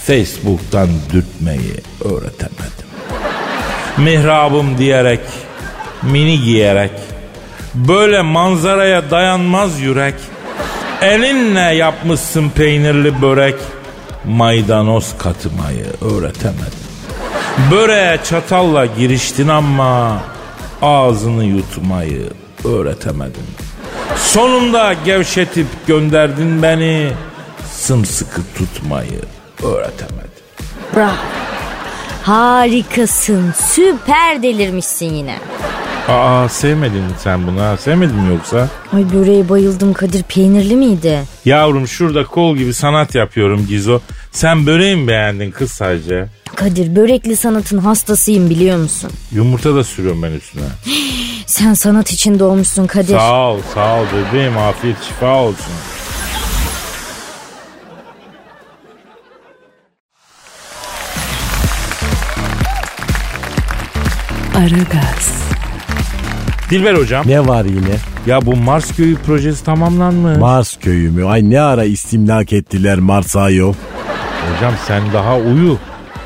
[0.07, 2.87] Facebook'tan dürtmeyi öğretemedim.
[3.99, 5.20] Mihrabım diyerek,
[6.03, 6.90] mini giyerek,
[7.75, 10.14] böyle manzaraya dayanmaz yürek.
[11.03, 13.55] Elinle yapmışsın peynirli börek,
[14.25, 16.95] maydanoz katmayı öğretemedim.
[17.70, 20.20] Böreğe çatalla giriştin ama
[20.82, 22.22] ağzını yutmayı
[22.64, 23.42] öğretemedim.
[24.16, 27.12] Sonunda gevşetip gönderdin beni,
[27.72, 29.20] sımsıkı tutmayı
[29.62, 30.30] öğretemedim.
[30.96, 31.10] Bravo.
[32.22, 33.52] Harikasın.
[33.68, 35.38] Süper delirmişsin yine.
[36.08, 37.76] Aa sevmedin mi sen bunu ha?
[37.76, 38.68] Sevmedin mi yoksa?
[38.92, 40.22] Ay böreğe bayıldım Kadir.
[40.22, 41.22] Peynirli miydi?
[41.44, 44.00] Yavrum şurada kol gibi sanat yapıyorum Gizo.
[44.32, 46.26] Sen böreği mi beğendin kız sadece?
[46.54, 49.11] Kadir börekli sanatın hastasıyım biliyor musun?
[49.32, 50.62] Yumurta da sürüyorum ben üstüne.
[51.46, 53.18] Sen sanat içinde olmuşsun Kadir.
[53.18, 55.72] Sağ ol sağ ol bebeğim afiyet şifa olsun.
[64.56, 65.42] Aragaz,
[66.70, 67.24] Dilber hocam.
[67.28, 67.96] Ne var yine?
[68.26, 70.38] Ya bu Mars köyü projesi tamamlanmış.
[70.38, 71.24] Mars köyü mü?
[71.24, 73.74] Ay ne ara istimlak ettiler Mars'a ayol.
[74.56, 75.78] hocam sen daha uyu.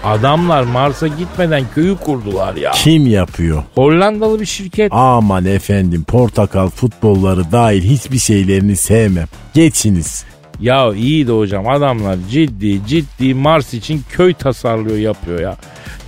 [0.05, 2.71] Adamlar Mars'a gitmeden köyü kurdular ya.
[2.71, 3.63] Kim yapıyor?
[3.75, 4.93] Hollandalı bir şirket.
[4.93, 9.27] Aman efendim portakal futbolları dahil hiçbir şeylerini sevmem.
[9.55, 10.25] Geçiniz.
[10.61, 15.57] Ya iyi de hocam adamlar ciddi ciddi Mars için köy tasarlıyor yapıyor ya.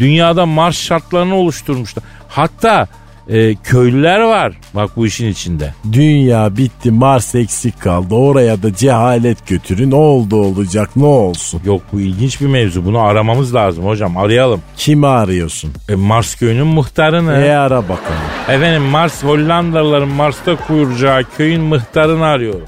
[0.01, 2.05] Dünyada Mars şartlarını oluşturmuşlar.
[2.29, 2.89] Hatta
[3.29, 5.75] e, köylüler var bak bu işin içinde.
[5.93, 8.15] Dünya bitti Mars eksik kaldı.
[8.15, 9.91] Oraya da cehalet götürün.
[9.91, 11.61] Oldu olacak ne olsun.
[11.65, 14.61] Yok bu ilginç bir mevzu bunu aramamız lazım hocam arayalım.
[14.77, 15.73] Kimi arıyorsun?
[15.89, 17.33] E, Mars köyünün muhtarını.
[17.33, 18.23] E ara bakalım.
[18.49, 22.67] Efendim Mars Hollandalıların Mars'ta kuracağı köyün muhtarını arıyorum.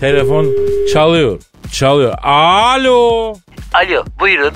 [0.00, 0.46] Telefon
[0.92, 1.40] çalıyor.
[1.72, 2.14] Çalıyor.
[2.22, 3.34] Alo.
[3.74, 4.52] Alo buyurun.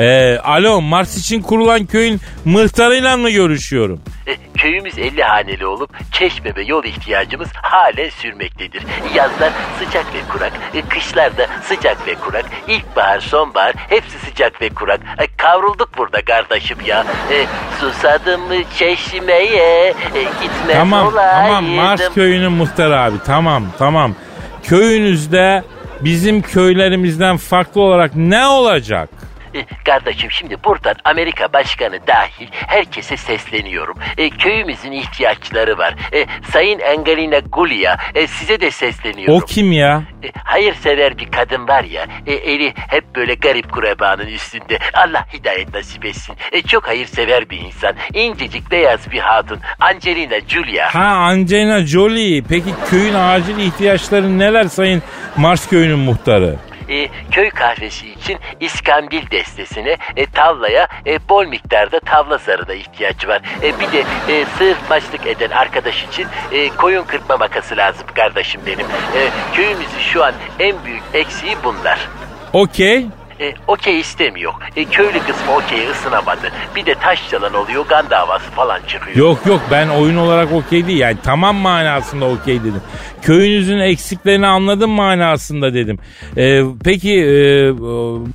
[0.00, 4.00] Ee, alo Mars için kurulan köyün muhtarıyla mı görüşüyorum?
[4.26, 8.82] E, köyümüz 50 haneli olup çeşme ve yol ihtiyacımız halen sürmektedir.
[9.14, 15.00] Yazlar sıcak ve kurak, e, kışlarda sıcak ve kurak, ilkbahar, sonbahar hepsi sıcak ve kurak.
[15.18, 17.04] E, kavrulduk burada kardeşim ya.
[17.32, 17.46] E,
[17.80, 21.42] susadım mı çeşmeye, e, gitmez Tamam olaydım.
[21.46, 24.14] tamam Mars köyünün muhtarı abi tamam tamam.
[24.62, 25.62] Köyünüzde
[26.00, 29.08] bizim köylerimizden farklı olarak ne olacak?
[29.54, 33.96] E, Kardeşim şimdi buradan Amerika Başkanı dahil herkese sesleniyorum.
[34.18, 35.94] E, köyümüzün ihtiyaçları var.
[36.12, 39.34] E, Sayın Angelina Gulia e, size de sesleniyorum.
[39.34, 40.02] O kim ya?
[40.22, 44.78] E, hayırsever bir kadın var ya e, eli hep böyle garip kurebanın üstünde.
[44.94, 46.36] Allah hidayet nasip etsin.
[46.52, 47.94] E, çok hayırsever bir insan.
[48.14, 49.60] İncecik beyaz bir hatun.
[49.80, 50.94] Angelina Julia.
[50.94, 52.42] Ha Angelina Jolie.
[52.48, 55.02] Peki köyün acil ihtiyaçları neler sayın
[55.36, 56.56] Mars köyünün muhtarı?
[56.90, 63.40] E, köy kahvesi için iskambil destesine, e, tavlaya, e, bol miktarda tavla zarına ihtiyaç var.
[63.62, 68.60] E, bir de e, sığır maçlık eden arkadaş için e, koyun kırpma makası lazım kardeşim
[68.66, 68.86] benim.
[68.86, 69.20] E,
[69.54, 72.08] köyümüzün şu an en büyük eksiği bunlar.
[72.52, 73.06] Okey.
[73.40, 74.52] E, okey istemiyor.
[74.76, 76.52] E, köylü kısmı okey ısınamadı.
[76.76, 79.16] Bir de taş çalan oluyor, gan davası falan çıkıyor.
[79.16, 80.98] Yok yok ben oyun olarak okey değil.
[80.98, 82.82] Yani tamam manasında okey dedim.
[83.22, 85.98] Köyünüzün eksiklerini anladım manasında dedim.
[86.36, 87.70] Ee, peki e,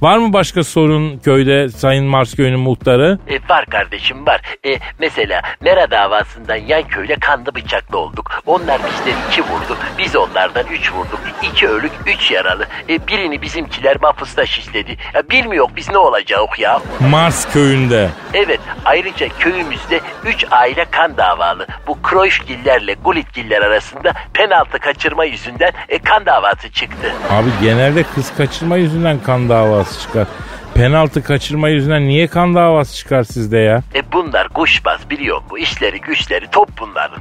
[0.02, 3.20] var mı başka sorun köyde Sayın Mars köyünün muhtarı?
[3.28, 4.42] E, var kardeşim var.
[4.66, 8.42] E, mesela Mera davasından yan köyle kanlı bıçaklı olduk.
[8.46, 9.78] Onlar bizden iki vurdu.
[9.98, 11.20] Biz onlardan üç vurduk.
[11.44, 12.66] İki ölük, üç yaralı.
[12.90, 14.95] E, birini bizimkiler mahpusta şişledi.
[15.14, 16.82] Ya, bilmiyor biz ne olacak ya.
[17.10, 18.10] Mars köyünde.
[18.34, 21.68] Evet ayrıca köyümüzde üç aile kan davalı.
[21.88, 27.12] Bu Kroişgillerle Gulitgiller arasında penaltı kaçırma yüzünden e, kan davası çıktı.
[27.30, 30.28] Abi genelde kız kaçırma yüzünden kan davası çıkar.
[30.76, 33.84] Penaltı kaçırma yüzünden niye kan davası çıkar sizde ya?
[33.96, 35.58] E bunlar kuşbaz biliyor musun?
[35.58, 37.20] İşleri güçleri top bunların.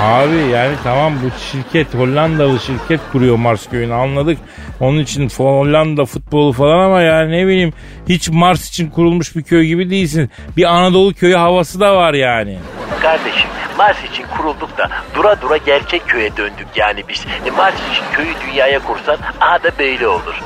[0.00, 4.38] Abi yani tamam bu şirket Hollandalı şirket kuruyor Mars köyünü anladık.
[4.80, 7.72] Onun için Hollanda futbolu falan ama yani ne bileyim
[8.08, 10.30] hiç Mars için kurulmuş bir köy gibi değilsin.
[10.56, 12.58] Bir Anadolu köyü havası da var yani.
[13.02, 17.26] kardeşim Mars için kurulduk da dura dura gerçek köye döndük yani biz.
[17.46, 20.40] E, Mars için köyü dünyaya kursan aha da böyle olur.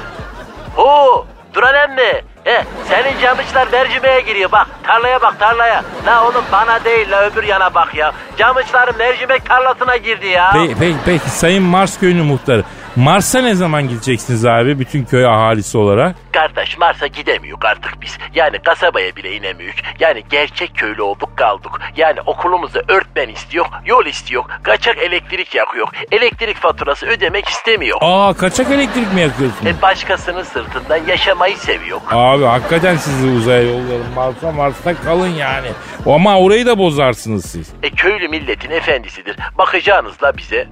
[0.77, 2.23] Oo, Duran emmi.
[2.49, 4.67] He, senin camışlar mercimeğe giriyor bak.
[4.83, 5.85] Tarlaya bak tarlaya.
[6.07, 8.13] La oğlum bana değil la öbür yana bak ya.
[8.39, 10.51] Camışların mercimek tarlasına girdi ya.
[10.53, 12.65] Peki, peki, peki Sayın Mars köyünün muhtarı.
[12.97, 16.17] Mars'a ne zaman gideceksiniz abi bütün köy ahalisi olarak?
[16.33, 18.19] Kardeş Mars'a gidemiyor artık biz.
[18.35, 19.81] Yani kasabaya bile inemiyoruz.
[20.01, 21.73] Yani gerçek köylü olduk kaldık.
[21.97, 25.89] Yani okulumuzda öğretmen istiyor, yol istiyor, kaçak elektrik yakıyor.
[26.13, 27.99] Elektrik faturası ödemek istemiyor.
[28.01, 29.67] Aa kaçak elektrik mi yakıyorsunuz?
[29.67, 32.01] E başkasının sırtından yaşamayı seviyor.
[32.11, 34.07] Abi hakikaten sizi uzaya yollayalım.
[34.15, 35.69] Mars'a Mars'ta kalın yani.
[36.07, 37.73] Ama orayı da bozarsınız siz.
[37.83, 39.37] E köylü milletin efendisidir.
[39.59, 40.69] Bakacağınızla bize.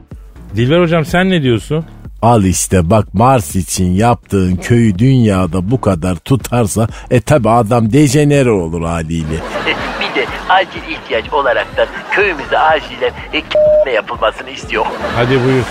[0.57, 1.87] Dilber hocam sen ne diyorsun?
[2.23, 8.51] Al işte bak Mars için yaptığın köyü dünyada bu kadar tutarsa e tabi adam dejenere
[8.51, 9.37] olur haliyle.
[10.01, 13.43] Bir de acil ihtiyaç olaraktan köyümüzde acilen e,
[13.87, 14.87] ne yapılmasını istiyor.
[15.17, 15.65] Hadi buyur.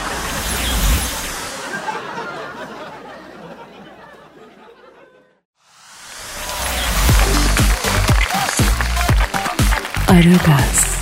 [10.09, 10.97] Aragaz,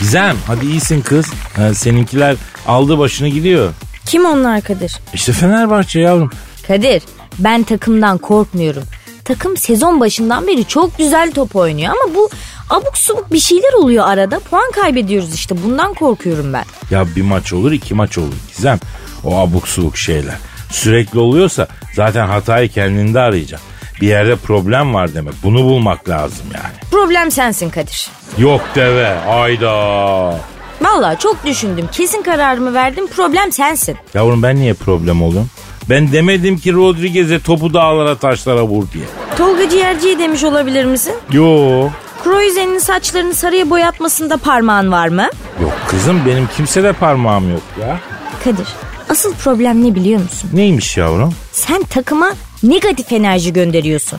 [0.00, 1.32] Gizem hadi iyisin kız.
[1.56, 3.72] Ha, seninkiler aldı başını gidiyor.
[4.08, 4.98] Kim onlar Kadir?
[5.14, 6.30] İşte Fenerbahçe yavrum.
[6.66, 7.02] Kadir
[7.38, 8.82] ben takımdan korkmuyorum.
[9.24, 12.30] Takım sezon başından beri çok güzel top oynuyor ama bu
[12.70, 14.38] abuk subuk bir şeyler oluyor arada.
[14.38, 16.64] Puan kaybediyoruz işte bundan korkuyorum ben.
[16.90, 18.78] Ya bir maç olur iki maç olur Gizem.
[19.24, 20.34] O abuk subuk şeyler.
[20.70, 23.60] Sürekli oluyorsa zaten hatayı kendinde arayacak.
[24.00, 25.34] Bir yerde problem var demek.
[25.42, 26.90] Bunu bulmak lazım yani.
[26.90, 28.08] Problem sensin Kadir.
[28.38, 29.08] Yok deve.
[29.20, 30.40] Ayda.
[30.80, 31.88] Vallahi çok düşündüm.
[31.92, 33.06] Kesin kararımı verdim.
[33.06, 33.96] Problem sensin.
[34.14, 35.50] Yavrum ben niye problem oluyorum?
[35.90, 39.04] Ben demedim ki Rodriguez'e topu dağlara taşlara vur diye.
[39.38, 41.14] Tolga Ciğerci'ye demiş olabilir misin?
[41.32, 41.88] Yo.
[42.24, 45.28] Kroizen'in saçlarını sarıya boyatmasında parmağın var mı?
[45.62, 48.00] Yok kızım benim kimsede parmağım yok ya.
[48.44, 48.66] Kadir
[49.08, 50.50] asıl problem ne biliyor musun?
[50.52, 51.34] Neymiş yavrum?
[51.52, 54.18] Sen takıma negatif enerji gönderiyorsun.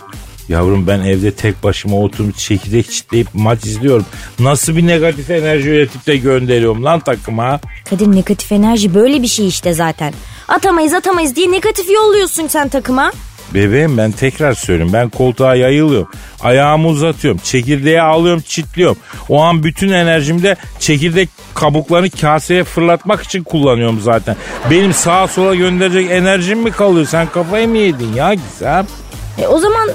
[0.49, 4.05] Yavrum ben evde tek başıma oturup çekirdek çitleyip maç izliyorum.
[4.39, 7.59] Nasıl bir negatif enerji üretip de gönderiyorum lan takıma?
[7.89, 10.13] Kadir negatif enerji böyle bir şey işte zaten.
[10.47, 13.12] Atamayız atamayız diye negatif yolluyorsun sen takıma.
[13.53, 14.93] Bebeğim ben tekrar söylüyorum.
[14.93, 16.09] Ben koltuğa yayılıyorum.
[16.41, 17.41] Ayağımı uzatıyorum.
[17.43, 18.97] Çekirdeği alıyorum çitliyorum.
[19.29, 24.35] O an bütün enerjimi de çekirdek kabuklarını kaseye fırlatmak için kullanıyorum zaten.
[24.71, 27.05] Benim sağa sola gönderecek enerjim mi kalıyor?
[27.05, 28.88] Sen kafayı mı yedin ya Gizem?
[29.38, 29.89] E, o zaman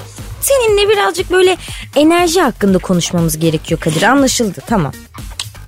[0.45, 1.57] seninle birazcık böyle
[1.97, 4.03] enerji hakkında konuşmamız gerekiyor Kadir.
[4.03, 4.93] Anlaşıldı tamam.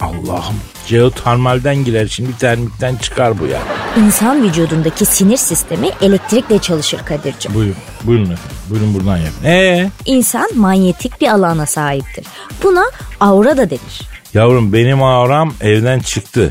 [0.00, 0.54] Allah'ım.
[0.86, 3.58] Jeotermalden girer şimdi termikten çıkar bu ya.
[4.06, 7.54] İnsan vücudundaki sinir sistemi elektrikle çalışır Kadir'cim.
[7.54, 7.76] Buyurun.
[8.04, 8.56] Buyurun efendim.
[8.70, 9.44] Buyurun buradan yapın.
[9.44, 12.24] Ee, İnsan manyetik bir alana sahiptir.
[12.62, 12.84] Buna
[13.20, 14.00] aura da denir.
[14.34, 16.50] yavrum benim auram evden çıktı.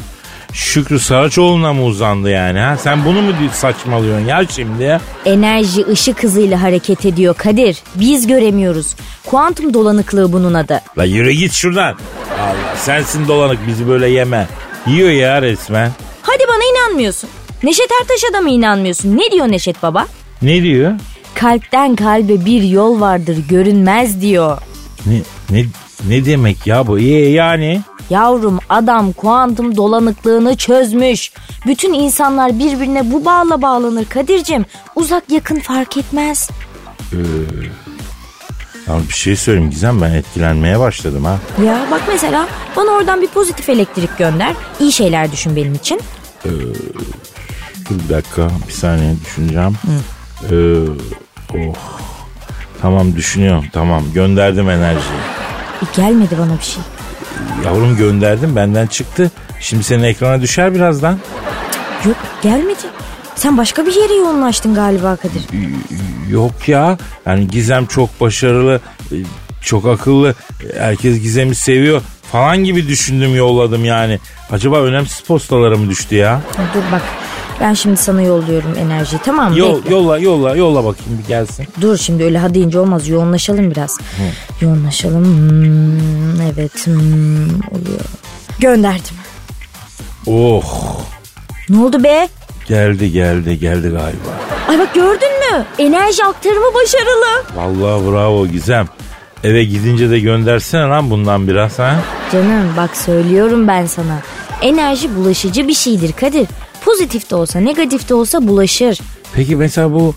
[0.55, 2.77] Şükrü Saraçoğlu'na mı uzandı yani ha?
[2.77, 4.99] Sen bunu mu saçmalıyorsun ya şimdi?
[5.25, 7.77] Enerji ışık hızıyla hareket ediyor Kadir.
[7.95, 8.95] Biz göremiyoruz.
[9.25, 10.81] Kuantum dolanıklığı bunun adı.
[10.97, 11.95] La yürü git şuradan.
[12.39, 14.47] Allah sensin dolanık bizi böyle yeme.
[14.87, 15.91] Yiyor ya resmen.
[16.21, 17.29] Hadi bana inanmıyorsun.
[17.63, 19.17] Neşet Ertaş'a da mı inanmıyorsun?
[19.17, 20.07] Ne diyor Neşet Baba?
[20.41, 20.91] Ne diyor?
[21.35, 24.57] Kalpten kalbe bir yol vardır görünmez diyor.
[25.05, 25.65] Ne, ne,
[26.09, 26.99] ne demek ya bu?
[26.99, 27.81] İyi yani.
[28.09, 31.31] Yavrum adam kuantum dolanıklığını çözmüş.
[31.65, 34.65] Bütün insanlar birbirine bu bağla bağlanır Kadir'cim.
[34.95, 36.49] Uzak yakın fark etmez.
[38.87, 41.39] Ya bir şey söyleyeyim Gizem ben etkilenmeye başladım ha.
[41.65, 44.53] Ya bak mesela bana oradan bir pozitif elektrik gönder.
[44.79, 46.01] İyi şeyler düşün benim için.
[47.89, 49.77] Dur bir dakika bir saniye düşüneceğim.
[50.51, 50.55] Ee,
[51.53, 51.75] oh.
[52.81, 55.19] Tamam düşünüyorum tamam gönderdim enerjiyi.
[55.95, 56.83] Gelmedi bana bir şey.
[57.65, 59.31] Yavrum gönderdim benden çıktı.
[59.59, 61.19] Şimdi senin ekrana düşer birazdan.
[62.05, 62.79] Yok gelmedi.
[63.35, 65.43] Sen başka bir yere yoğunlaştın galiba Kadir.
[66.29, 66.97] Yok ya.
[67.25, 68.79] Yani Gizem çok başarılı,
[69.11, 69.15] e,
[69.61, 70.35] çok akıllı.
[70.77, 74.19] Herkes Gizem'i seviyor falan gibi düşündüm yolladım yani.
[74.51, 76.41] Acaba önemsiz postalara mı düştü ya?
[76.73, 77.01] Dur bak
[77.61, 79.59] ben şimdi sana yolluyorum enerjiyi tamam mı?
[79.59, 79.93] Yol, Bekle.
[79.95, 81.67] yolla yolla yolla bakayım bir gelsin.
[81.81, 83.97] Dur şimdi öyle ha deyince olmaz yoğunlaşalım biraz.
[84.61, 85.25] Yoğunlaşalım.
[85.25, 87.99] Hmm, evet hmm, oluyor.
[88.59, 89.15] Gönderdim.
[90.27, 90.63] Oh
[91.69, 92.27] Ne oldu be?
[92.67, 94.29] geldi geldi geldi galiba.
[94.69, 95.65] Ay bak gördün mü?
[95.77, 97.43] Enerji aktarımı başarılı.
[97.55, 98.87] Vallahi bravo Gizem.
[99.43, 101.95] Eve gidince de göndersene lan bundan biraz ha.
[102.31, 104.19] Canım bak söylüyorum ben sana.
[104.61, 106.47] Enerji bulaşıcı bir şeydir Kadir.
[106.85, 108.99] Pozitif de olsa negatif de olsa bulaşır.
[109.33, 110.15] Peki mesela bu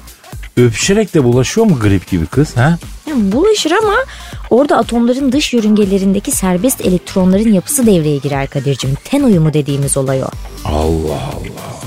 [0.56, 2.78] öpüşerek de bulaşıyor mu grip gibi kız ha?
[3.08, 3.94] Yani bulaşır ama
[4.50, 8.94] orada atomların dış yörüngelerindeki serbest elektronların yapısı devreye girer Kadir'cim.
[9.04, 10.26] Ten uyumu dediğimiz olay o.
[10.64, 11.78] Allah Allah.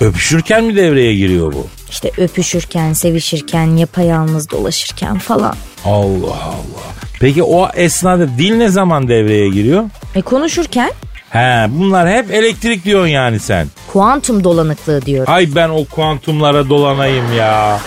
[0.00, 1.66] Öpüşürken mi devreye giriyor bu?
[1.90, 5.54] İşte öpüşürken, sevişirken, yapayalnız dolaşırken falan.
[5.84, 6.84] Allah Allah.
[7.20, 9.84] Peki o esnada dil ne zaman devreye giriyor?
[10.14, 10.90] E konuşurken
[11.30, 13.66] He bunlar hep elektrik diyorsun yani sen.
[13.92, 15.24] kuantum dolanıklığı diyor.
[15.28, 17.80] Ay ben o kuantumlara dolanayım ya.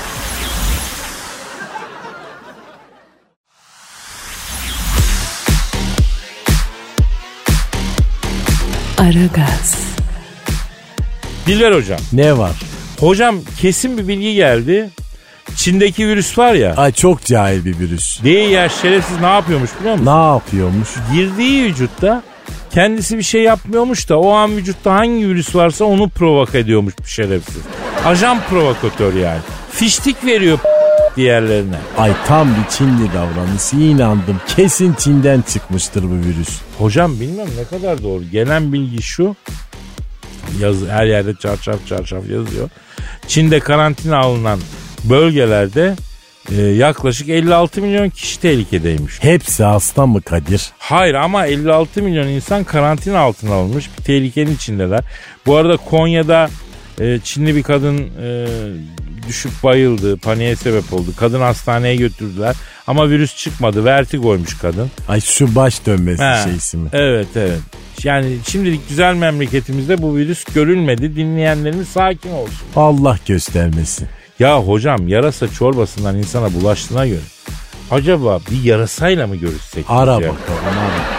[8.97, 9.75] Aragaz,
[11.47, 11.99] Dilber hocam.
[12.13, 12.51] Ne var?
[12.99, 14.89] Hocam kesin bir bilgi geldi.
[15.55, 16.73] Çin'deki virüs var ya.
[16.77, 18.23] Ay çok cahil bir virüs.
[18.23, 20.05] Değil ya şerefsiz ne yapıyormuş biliyor musun?
[20.05, 20.89] Ne yapıyormuş?
[21.13, 22.23] Girdiği vücutta
[22.73, 27.09] kendisi bir şey yapmıyormuş da o an vücutta hangi virüs varsa onu provok ediyormuş bir
[27.09, 27.61] şerefsiz.
[28.05, 29.41] Ajan provokatör yani.
[29.71, 30.59] Fiştik veriyor
[31.15, 31.77] diğerlerine.
[31.97, 34.41] Ay tam bir Çinli davranışı inandım.
[34.55, 36.61] Kesin Çin'den çıkmıştır bu virüs.
[36.77, 38.23] Hocam bilmem ne kadar doğru.
[38.31, 39.35] Gelen bilgi şu.
[40.59, 42.69] Yaz, her yerde çarşaf çarşaf yazıyor.
[43.27, 44.59] Çin'de karantina alınan
[45.03, 45.95] bölgelerde
[46.51, 49.23] e, yaklaşık 56 milyon kişi tehlikedeymiş.
[49.23, 50.69] Hepsi hasta mı Kadir?
[50.77, 53.89] Hayır ama 56 milyon insan karantina altına alınmış.
[53.99, 55.03] Bir tehlikenin içindeler.
[55.45, 56.49] Bu arada Konya'da
[56.99, 58.47] e, Çinli bir kadın e,
[59.27, 60.17] düşüp bayıldı.
[60.17, 61.13] Paniğe sebep oldu.
[61.17, 62.55] Kadın hastaneye götürdüler.
[62.87, 63.85] Ama virüs çıkmadı.
[63.85, 64.91] Vertigoymuş kadın.
[65.07, 66.89] Ay şu baş dönmesi Ha, şeysi mi?
[66.93, 67.59] Evet evet.
[68.03, 71.15] Yani şimdilik güzel memleketimizde bu virüs görülmedi.
[71.15, 72.57] Dinleyenlerimiz sakin olsun.
[72.75, 74.07] Allah göstermesin.
[74.39, 77.19] Ya hocam yarasa çorbasından insana bulaştığına göre
[77.91, 79.85] acaba bir yarasayla mı görüşsek?
[79.89, 80.17] Ara ya?
[80.17, 80.35] bakalım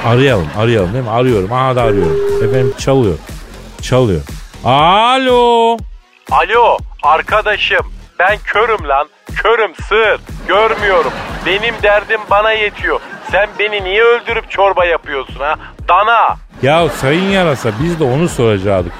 [0.05, 0.11] ara.
[0.13, 1.11] Arayalım arayalım değil mi?
[1.11, 1.53] Arıyorum.
[1.53, 2.45] Aha da arıyorum.
[2.45, 3.19] Efendim çalıyor.
[3.83, 4.21] Çalıyor.
[4.65, 5.77] Alo.
[6.31, 7.87] Alo arkadaşım
[8.19, 11.13] ben körüm lan körüm sığır görmüyorum
[11.47, 15.55] benim derdim bana yetiyor sen beni niye öldürüp çorba yapıyorsun ha
[15.89, 18.93] dana Ya sayın yarasa biz de onu soracaktık.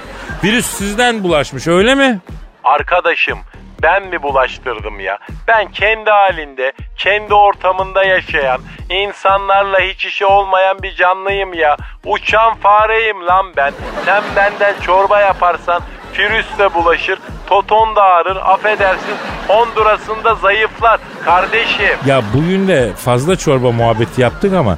[0.45, 2.19] Virüs sizden bulaşmış öyle mi?
[2.65, 3.39] Arkadaşım
[3.83, 5.19] ben mi bulaştırdım ya?
[5.49, 11.77] Ben kendi halinde, kendi ortamında yaşayan, insanlarla hiç işi olmayan bir canlıyım ya.
[12.05, 13.73] Uçan fareyim lan ben.
[14.05, 15.83] Sen benden çorba yaparsan
[16.19, 19.15] virüs de bulaşır, toton da ağrır, affedersin
[19.49, 21.99] Honduras'ın da zayıflar kardeşim.
[22.07, 24.77] Ya bugün de fazla çorba muhabbeti yaptık ama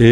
[0.00, 0.06] e,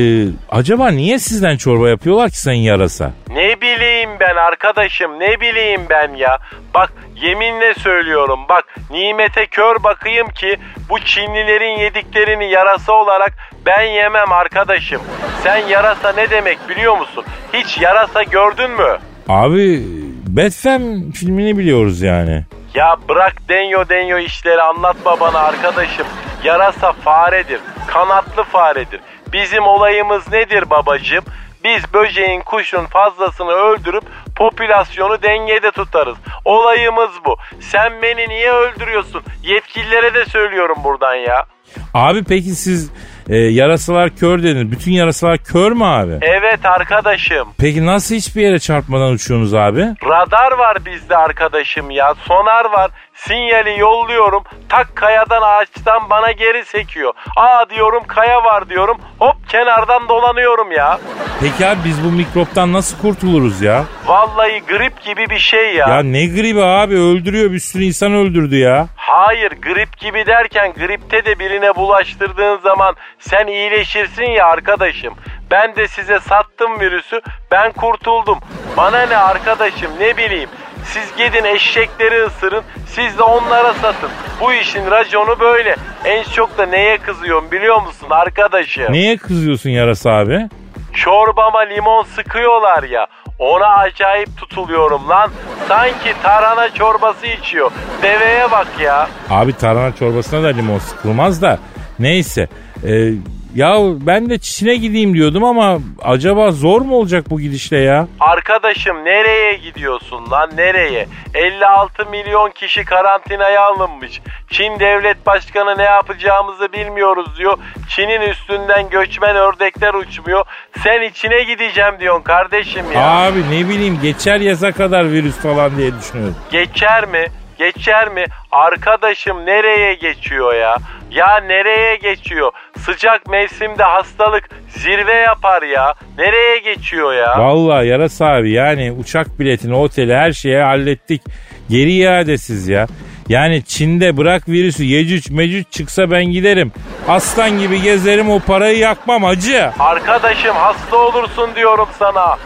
[0.50, 3.10] acaba niye sizden çorba yapıyorlar ki sayın yarasa?
[3.30, 6.38] Ne bileyim ben arkadaşım ne bileyim ben ya.
[6.74, 10.56] Bak yeminle söylüyorum bak nimete kör bakayım ki
[10.88, 13.32] bu Çinlilerin yediklerini yarasa olarak
[13.66, 15.02] ben yemem arkadaşım.
[15.42, 17.24] Sen yarasa ne demek biliyor musun?
[17.52, 18.98] Hiç yarasa gördün mü?
[19.28, 19.82] Abi
[20.26, 22.44] Batman filmini biliyoruz yani.
[22.74, 26.06] Ya bırak denyo denyo işleri anlatma bana arkadaşım.
[26.44, 29.00] Yarasa faredir, kanatlı faredir.
[29.32, 31.24] Bizim olayımız nedir babacığım?
[31.64, 34.04] Biz böceğin kuşun fazlasını öldürüp
[34.36, 36.16] popülasyonu dengede tutarız.
[36.44, 37.36] Olayımız bu.
[37.60, 39.22] Sen beni niye öldürüyorsun?
[39.42, 41.46] Yetkililere de söylüyorum buradan ya.
[41.94, 42.90] Abi peki siz
[43.28, 44.72] e, yarasalar kör dediniz.
[44.72, 46.18] Bütün yarasalar kör mü abi?
[46.22, 47.48] Evet arkadaşım.
[47.58, 49.80] Peki nasıl hiçbir yere çarpmadan uçuyorsunuz abi?
[50.04, 52.14] Radar var bizde arkadaşım ya.
[52.28, 52.90] Sonar var.
[53.28, 54.42] Sinyali yolluyorum.
[54.68, 57.12] Tak kayadan ağaçtan bana geri sekiyor.
[57.36, 58.98] Aa diyorum kaya var diyorum.
[59.18, 60.98] Hop kenardan dolanıyorum ya.
[61.40, 63.84] Peki abi biz bu mikroptan nasıl kurtuluruz ya?
[64.06, 65.88] Vallahi grip gibi bir şey ya.
[65.88, 68.86] Ya ne gribi abi öldürüyor bir sürü insan öldürdü ya.
[68.96, 75.14] Hayır grip gibi derken gripte de birine bulaştırdığın zaman sen iyileşirsin ya arkadaşım.
[75.50, 78.38] Ben de size sattım virüsü ben kurtuldum.
[78.76, 80.48] Bana ne arkadaşım ne bileyim.
[80.84, 84.10] Siz gidin eşekleri ısırın siz de onlara satın.
[84.40, 85.76] Bu işin raconu böyle.
[86.04, 88.92] En çok da neye kızıyorum biliyor musun arkadaşım?
[88.92, 90.48] Neye kızıyorsun yarasa abi?
[90.94, 93.06] Çorbama limon sıkıyorlar ya.
[93.38, 95.30] Ona acayip tutuluyorum lan.
[95.68, 97.70] Sanki tarhana çorbası içiyor.
[98.02, 99.08] Deveye bak ya.
[99.30, 101.58] Abi tarhana çorbasına da limon sıkılmaz da.
[101.98, 102.48] Neyse.
[102.84, 103.10] Ee,
[103.54, 108.06] ya ben de Çin'e gideyim diyordum ama acaba zor mu olacak bu gidişle ya?
[108.20, 111.06] Arkadaşım nereye gidiyorsun lan nereye?
[111.34, 114.20] 56 milyon kişi karantinaya alınmış.
[114.50, 117.58] Çin devlet başkanı ne yapacağımızı bilmiyoruz diyor.
[117.88, 120.44] Çin'in üstünden göçmen ördekler uçmuyor.
[120.84, 123.00] Sen içine gideceğim diyorsun kardeşim ya.
[123.10, 126.36] Abi ne bileyim geçer yaza kadar virüs falan diye düşünüyorum.
[126.52, 127.24] Geçer mi?
[127.60, 128.24] Geçer mi?
[128.52, 130.76] Arkadaşım nereye geçiyor ya?
[131.10, 132.52] Ya nereye geçiyor?
[132.78, 135.94] Sıcak mevsimde hastalık zirve yapar ya.
[136.18, 137.38] Nereye geçiyor ya?
[137.38, 141.22] Vallahi yarasa abi yani uçak biletini, oteli her şeye hallettik.
[141.70, 142.86] Geri iadesiz ya.
[143.28, 146.72] Yani Çin'de bırak virüsü Yecüc Mecüc çıksa ben giderim.
[147.08, 149.70] Aslan gibi gezerim o parayı yakmam hacı.
[149.78, 152.38] Arkadaşım hasta olursun diyorum sana.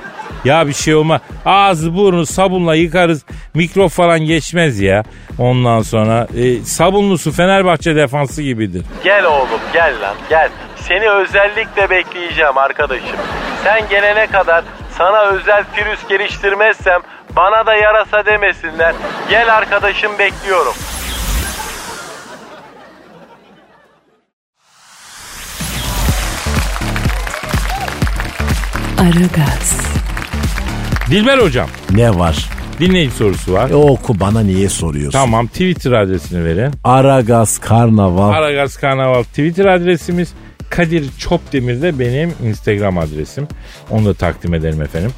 [0.44, 1.20] Ya bir şey olmaz.
[1.46, 3.24] Ağzı burnu sabunla yıkarız.
[3.54, 5.02] Mikrop falan geçmez ya.
[5.38, 8.82] Ondan sonra e, sabunlu su Fenerbahçe defansı gibidir.
[9.04, 10.50] Gel oğlum gel lan gel.
[10.76, 13.16] Seni özellikle bekleyeceğim arkadaşım.
[13.64, 14.64] Sen gelene kadar
[14.98, 17.00] sana özel virüs geliştirmezsem
[17.36, 18.94] bana da yarasa demesinler.
[19.30, 20.74] Gel arkadaşım bekliyorum.
[28.98, 29.93] Aragaz,
[31.14, 32.48] Dilber hocam Ne var?
[32.80, 33.70] dinleyici sorusu var.
[33.70, 35.18] E oku bana niye soruyorsun?
[35.18, 36.72] Tamam Twitter adresini verin.
[36.84, 38.30] Aragaz Karnaval.
[38.30, 40.32] Aragaz Karnaval Twitter adresimiz.
[40.70, 43.48] Kadir Çopdemir de benim Instagram adresim.
[43.90, 45.10] Onu da takdim ederim efendim.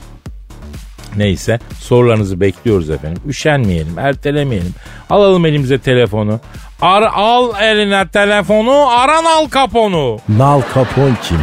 [1.16, 3.22] Neyse sorularınızı bekliyoruz efendim.
[3.28, 4.74] Üşenmeyelim, ertelemeyelim.
[5.10, 6.40] Alalım elimize telefonu.
[6.82, 10.18] Ar al eline telefonu, aran al kaponu.
[10.28, 11.38] Nal Capone kim?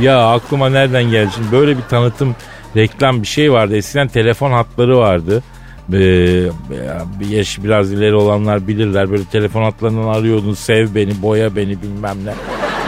[0.00, 2.36] Ya aklıma nereden geldi şimdi böyle bir tanıtım
[2.76, 3.76] reklam bir şey vardı.
[3.76, 5.42] Eskiden telefon hatları vardı.
[5.92, 5.98] Ee,
[7.30, 9.10] yaş biraz ileri olanlar bilirler.
[9.10, 12.30] Böyle telefon hatlarından arıyordun sev beni boya beni bilmem ne.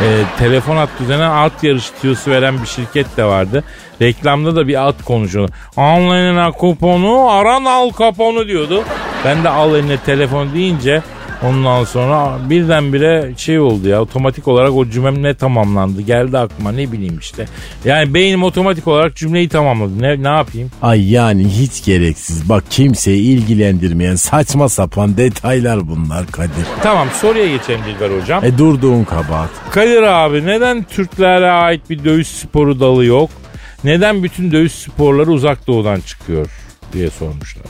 [0.02, 3.64] Ee, telefon hattı üzerine at yarışı tüyosu veren bir şirket de vardı.
[4.02, 5.52] Reklamda da bir at konuşuyordu.
[5.76, 8.84] Al eline kuponu aran al kaponu diyordu.
[9.24, 11.02] Ben de al eline telefon deyince
[11.42, 16.92] Ondan sonra birdenbire şey oldu ya otomatik olarak o cümlem ne tamamlandı geldi aklıma ne
[16.92, 17.46] bileyim işte.
[17.84, 20.70] Yani beynim otomatik olarak cümleyi tamamladı ne, ne yapayım?
[20.82, 22.48] Ay yani hiç gereksiz.
[22.48, 26.66] Bak kimseyi ilgilendirmeyen saçma sapan detaylar bunlar Kadir.
[26.82, 28.44] Tamam soruya geçelim Dilber hocam.
[28.44, 29.50] E durduğun kabahat.
[29.70, 33.30] Kadir abi neden Türklere ait bir dövüş sporu dalı yok?
[33.84, 36.50] Neden bütün dövüş sporları uzak doğudan çıkıyor
[36.92, 37.64] diye sormuşlar.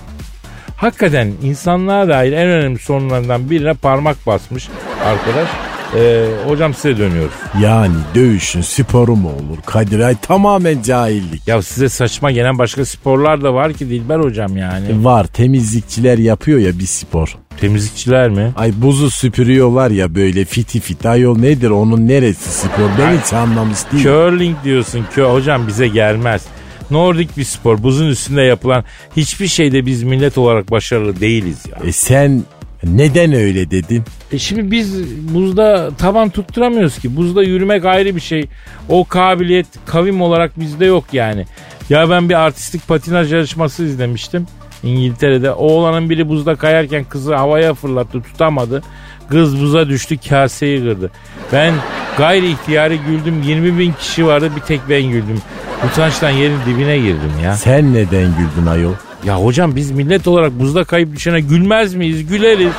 [0.78, 4.68] Hakikaten insanlığa dair en önemli sorunlardan birine parmak basmış
[5.04, 5.48] arkadaş.
[5.96, 7.34] Ee, hocam size dönüyoruz.
[7.62, 10.00] Yani dövüşün sporu mu olur Kadir?
[10.00, 11.48] Ay tamamen cahillik.
[11.48, 15.04] Ya size saçma gelen başka sporlar da var ki Dilber hocam yani.
[15.04, 17.36] Var temizlikçiler yapıyor ya bir spor.
[17.60, 18.52] Temizlikçiler mi?
[18.56, 21.08] Ay buzu süpürüyorlar ya böyle fiti fiti.
[21.08, 22.88] Ayol nedir onun neresi spor?
[22.98, 24.02] Ben hiç anlamış değilim.
[24.04, 26.42] Curling diyorsun ki hocam bize gelmez.
[26.90, 27.82] Nordik bir spor.
[27.82, 28.84] Buzun üstünde yapılan
[29.16, 31.88] hiçbir şeyde biz millet olarak başarılı değiliz ya.
[31.88, 32.42] E sen
[32.84, 34.02] neden öyle dedin?
[34.32, 37.16] E şimdi biz buzda taban tutturamıyoruz ki.
[37.16, 38.44] Buzda yürümek ayrı bir şey.
[38.88, 41.46] O kabiliyet kavim olarak bizde yok yani.
[41.90, 44.46] Ya ben bir artistik patinaj yarışması izlemiştim.
[44.82, 48.82] İngiltere'de oğlanın biri buzda kayarken kızı havaya fırlattı tutamadı.
[49.28, 51.10] Kız buza düştü kaseyi kırdı.
[51.52, 51.74] Ben
[52.18, 55.42] gayri ihtiyari güldüm 20 bin kişi vardı bir tek ben güldüm.
[55.86, 57.54] Utançtan yerin dibine girdim ya.
[57.54, 58.92] Sen neden güldün ayol?
[59.24, 62.26] Ya hocam biz millet olarak buzda kayıp düşene gülmez miyiz?
[62.26, 62.72] Güleriz.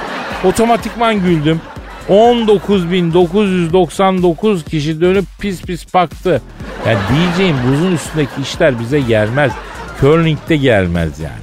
[0.43, 1.61] Otomatikman güldüm.
[2.09, 6.41] 19.999 kişi dönüp pis pis baktı.
[6.87, 9.51] Ya diyeceğim buzun üstündeki işler bize gelmez.
[10.01, 11.39] Curling'de gelmez yani.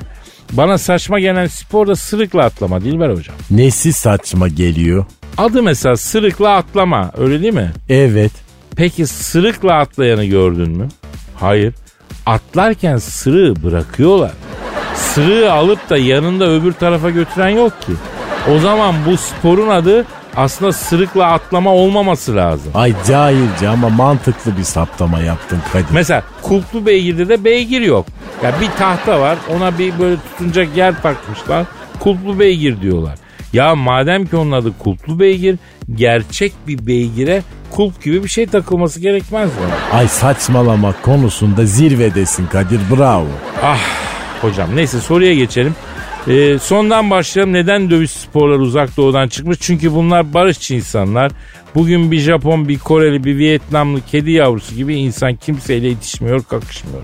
[0.52, 3.36] Bana saçma gelen spor da sırıkla atlama Dilber hocam.
[3.50, 5.04] Nesi saçma geliyor?
[5.38, 7.72] Adı mesela sırıkla atlama öyle değil mi?
[7.88, 8.32] Evet.
[8.76, 10.88] Peki sırıkla atlayanı gördün mü?
[11.41, 11.74] Hayır.
[12.26, 14.32] Atlarken sırığı bırakıyorlar.
[14.95, 17.93] Sırığı alıp da yanında öbür tarafa götüren yok ki.
[18.55, 20.05] O zaman bu sporun adı
[20.37, 22.72] aslında sırıkla atlama olmaması lazım.
[22.74, 25.87] Ay cahilce ama mantıklı bir saptama yaptın Kadir.
[25.91, 28.07] Mesela kulplu beygirde de beygir yok.
[28.43, 31.66] Ya bir tahta var ona bir böyle tutunacak yer takmışlar.
[32.01, 33.14] Kulplu beygir diyorlar.
[33.57, 35.59] Ya madem ki onun adı kulplu beygir
[35.94, 39.61] gerçek bir beygire kulp gibi bir şey takılması gerekmez mi?
[39.92, 43.26] Ay saçmalamak konusunda zirvedesin Kadir bravo.
[43.62, 43.80] Ah
[44.40, 45.74] hocam neyse soruya geçelim.
[46.28, 47.52] Ee, sondan başlayalım.
[47.52, 49.59] Neden dövüş sporları uzak doğudan çıkmış?
[49.61, 51.32] Çünkü bunlar barışçı insanlar.
[51.74, 57.02] Bugün bir Japon, bir Koreli, bir Vietnamlı kedi yavrusu gibi insan kimseyle itişmiyor, kakışmıyor.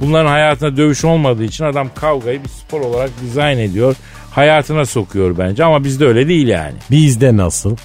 [0.00, 3.96] Bunların hayatında dövüş olmadığı için adam kavgayı bir spor olarak dizayn ediyor.
[4.30, 6.74] Hayatına sokuyor bence ama bizde öyle değil yani.
[6.90, 7.76] Bizde nasıl?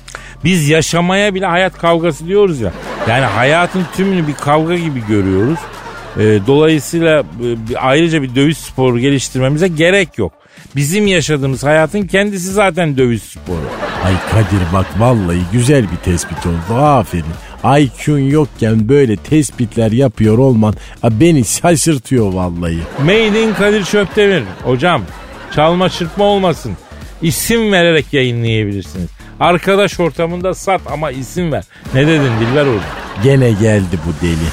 [0.43, 2.71] Biz yaşamaya bile hayat kavgası diyoruz ya.
[3.09, 5.59] Yani hayatın tümünü bir kavga gibi görüyoruz.
[6.19, 10.33] Ee, dolayısıyla e, ayrıca bir dövüş sporu geliştirmemize gerek yok.
[10.75, 13.65] Bizim yaşadığımız hayatın kendisi zaten dövüş sporu.
[14.05, 17.25] Ay Kadir bak vallahi güzel bir tespit oldu aferin.
[17.79, 20.73] IQ'un yokken böyle tespitler yapıyor olman
[21.03, 22.79] beni şaşırtıyor vallahi.
[22.99, 24.43] Made in Kadir Çöptemir.
[24.63, 25.01] Hocam
[25.55, 26.77] çalma çırpma olmasın.
[27.21, 29.09] İsim vererek yayınlayabilirsiniz.
[29.39, 31.63] Arkadaş ortamında sat ama isim ver.
[31.93, 32.83] Ne dedin Dilber hocam?
[33.23, 34.49] Gene geldi bu deli.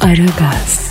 [0.00, 0.85] Aragaz,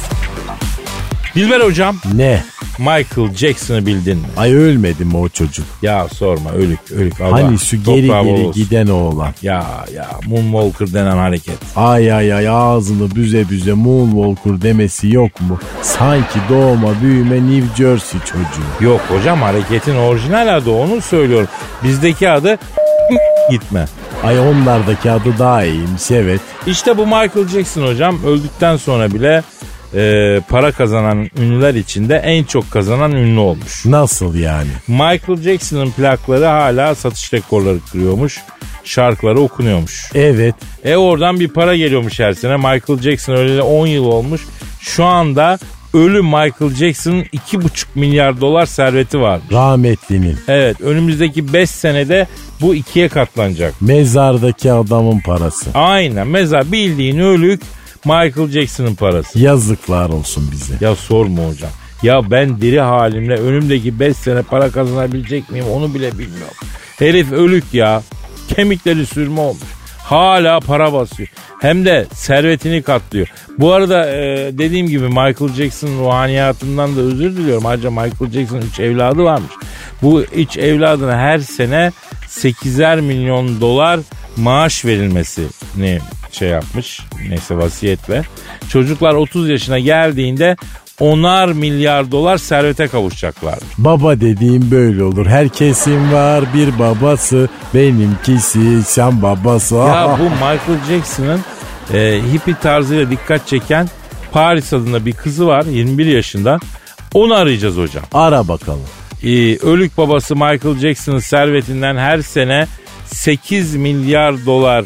[1.35, 2.43] Dilber hocam Ne?
[2.79, 4.23] Michael Jackson'ı bildin mi?
[4.37, 5.65] Ay ölmedi mi o çocuk?
[5.81, 7.21] Ya sorma ölük ölük.
[7.21, 8.51] Allah Hani şu geri geri olsun.
[8.53, 9.33] giden oğlan.
[9.41, 11.57] Ya ya Moonwalker denen hareket.
[11.75, 15.59] Ay ay ay ağzını büze büze Moonwalker demesi yok mu?
[15.81, 18.85] Sanki doğma büyüme New Jersey çocuğu.
[18.85, 21.47] Yok hocam hareketin orijinal adı onu söylüyorum.
[21.83, 22.57] Bizdeki adı
[23.51, 23.85] gitme.
[24.23, 26.41] Ay onlardaki adı daha iyiymiş evet.
[26.67, 29.43] İşte bu Michael Jackson hocam öldükten sonra bile
[29.93, 33.85] e, para kazanan ünlüler içinde en çok kazanan ünlü olmuş.
[33.85, 34.69] Nasıl yani?
[34.87, 38.41] Michael Jackson'ın plakları hala satış rekorları kırıyormuş.
[38.83, 40.11] Şarkıları okunuyormuş.
[40.15, 40.55] Evet.
[40.83, 42.55] E oradan bir para geliyormuş her sene.
[42.57, 44.41] Michael Jackson öyle 10 yıl olmuş.
[44.81, 45.59] Şu anda
[45.93, 49.41] ölü Michael Jackson'ın 2,5 milyar dolar serveti var.
[49.51, 50.37] Rahmetlinin.
[50.47, 52.27] Evet önümüzdeki 5 senede
[52.61, 53.81] bu ikiye katlanacak.
[53.81, 55.69] Mezardaki adamın parası.
[55.73, 57.61] Aynen mezar bildiğin ölük
[58.05, 59.39] Michael Jackson'ın parası.
[59.39, 60.73] Yazıklar olsun bize.
[60.81, 61.69] Ya sorma hocam.
[62.03, 66.55] Ya ben diri halimle önümdeki 5 sene para kazanabilecek miyim onu bile bilmiyorum.
[66.99, 68.03] Herif ölük ya.
[68.55, 69.67] Kemikleri sürme olmuş.
[69.97, 71.29] Hala para basıyor.
[71.61, 73.27] Hem de servetini katlıyor.
[73.57, 77.65] Bu arada e, dediğim gibi Michael Jackson ruhaniyatından da özür diliyorum.
[77.65, 79.51] Ayrıca Michael Jackson'ın 3 evladı varmış.
[80.01, 81.91] Bu 3 evladına her sene
[82.27, 83.99] 8'er milyon dolar
[84.37, 85.99] maaş verilmesini
[86.35, 87.01] şey yapmış.
[87.29, 88.23] Neyse vasiyetle.
[88.69, 90.55] Çocuklar 30 yaşına geldiğinde
[90.99, 93.59] onar milyar dolar servete kavuşacaklar.
[93.77, 95.25] Baba dediğim böyle olur.
[95.25, 97.49] Herkesin var bir babası.
[97.73, 99.75] Benimkisi sen babası.
[99.75, 101.41] Ya bu Michael Jackson'ın
[101.93, 103.89] e, hippie tarzıyla dikkat çeken
[104.31, 106.59] Paris adında bir kızı var 21 yaşında.
[107.13, 108.03] Onu arayacağız hocam.
[108.13, 108.87] Ara bakalım.
[109.23, 112.67] Ee, ölük babası Michael Jackson'ın servetinden her sene
[113.05, 114.85] 8 milyar dolar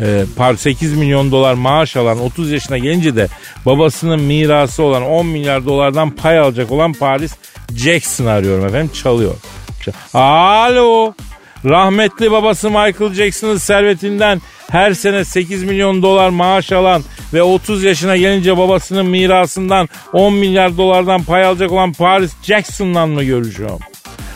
[0.00, 3.28] e, par 8 milyon dolar maaş alan 30 yaşına gelince de
[3.66, 7.34] babasının mirası olan 10 milyar dolardan pay alacak olan Paris
[7.76, 9.34] Jackson arıyorum efendim çalıyor.
[10.14, 11.14] Alo.
[11.64, 14.40] Rahmetli babası Michael Jackson'ın servetinden
[14.70, 17.02] her sene 8 milyon dolar maaş alan
[17.34, 23.24] ve 30 yaşına gelince babasının mirasından 10 milyar dolardan pay alacak olan Paris Jackson'la mı
[23.24, 23.78] görüşüyorum?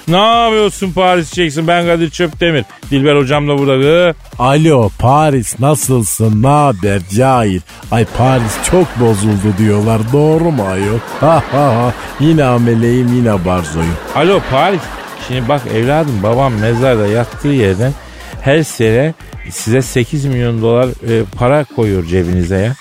[0.09, 1.69] Ne yapıyorsun Paris Jackson?
[1.69, 2.65] Ben Kadir Çöptemir.
[2.91, 4.15] Dilber hocam da burada.
[4.39, 6.43] Alo Paris nasılsın?
[6.43, 7.61] Ne haber cahil?
[7.91, 10.01] Ay Paris çok bozuldu diyorlar.
[10.13, 10.99] Doğru mu ayol?
[11.21, 11.95] Ha ha ha.
[12.21, 13.97] Yine ameleyim yine barzoyum.
[14.15, 14.81] Alo Paris.
[15.29, 17.93] Şimdi bak evladım babam mezarda yattığı yerden
[18.41, 19.15] her sene
[19.51, 22.75] size 8 milyon dolar e, para koyuyor cebinize ya.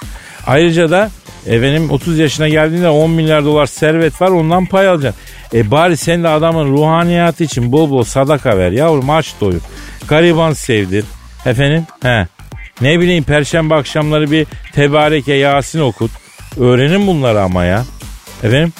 [0.47, 1.09] Ayrıca da
[1.47, 5.21] e, benim 30 yaşına geldiğinde 10 milyar dolar servet var ondan pay alacaksın.
[5.53, 9.61] E bari sen de adamın ruhaniyatı için bol bol sadaka ver yavrum aç doyur.
[10.07, 11.05] Gariban sevdir.
[11.45, 11.83] Efendim?
[12.01, 12.27] He.
[12.81, 16.11] Ne bileyim perşembe akşamları bir tebareke Yasin okut.
[16.59, 17.85] Öğrenin bunları ama ya.
[18.43, 18.73] Efendim?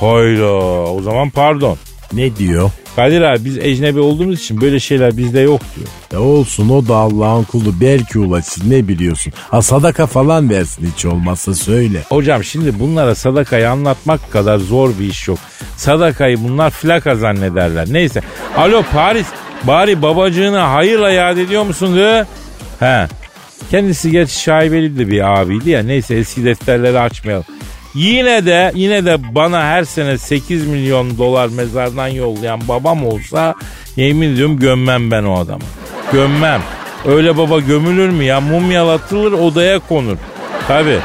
[0.00, 0.52] Hayda
[0.92, 1.78] o zaman pardon.
[2.14, 2.70] Ne diyor?
[2.96, 5.88] Kadir abi biz ecnebi olduğumuz için böyle şeyler bizde yok diyor.
[6.12, 9.32] Ya olsun o da Allah'ın kulu belki ulaşır ne biliyorsun.
[9.50, 12.02] Ha sadaka falan versin hiç olmazsa söyle.
[12.08, 15.38] Hocam şimdi bunlara sadakayı anlatmak kadar zor bir iş yok.
[15.76, 17.86] Sadakayı bunlar flaka zannederler.
[17.90, 18.20] Neyse.
[18.56, 19.26] Alo Paris
[19.64, 21.96] bari babacığını hayırla yad ediyor musun?
[21.96, 22.26] Hı?
[22.80, 23.06] He.
[23.70, 25.82] Kendisi gerçi şaibeli de bir abiydi ya.
[25.82, 27.44] Neyse eski defterleri açmayalım.
[27.94, 33.54] Yine de yine de bana her sene 8 milyon dolar mezardan yollayan babam olsa
[33.96, 35.62] yemin ediyorum gömmem ben o adamı.
[36.12, 36.62] Gömmem.
[37.06, 38.40] Öyle baba gömülür mü ya?
[38.40, 40.16] Mumyalatılır odaya konur.
[40.68, 40.98] Tabi.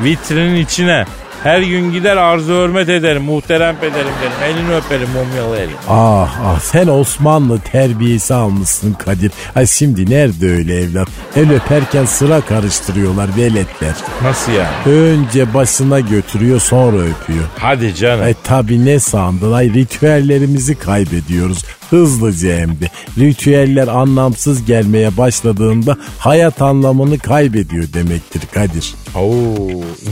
[0.00, 1.04] Vitrinin içine.
[1.42, 4.56] Her gün gider arzu hürmet ederim, muhterem pederim derim.
[4.58, 5.74] Elini öperim mumyalı elini.
[5.88, 9.32] Ah ah sen Osmanlı terbiyesi almışsın Kadir.
[9.54, 11.08] Ha şimdi nerede öyle evlat?
[11.36, 13.94] El öperken sıra karıştırıyorlar veletler.
[14.22, 14.96] Nasıl yani?
[14.98, 17.44] Önce başına götürüyor sonra öpüyor.
[17.58, 18.24] Hadi canım.
[18.26, 22.90] E tabi ne sandın ay ritüellerimizi kaybediyoruz hızlıca hem de.
[23.18, 28.94] Ritüeller anlamsız gelmeye başladığında hayat anlamını kaybediyor demektir Kadir.
[29.14, 29.54] Oo,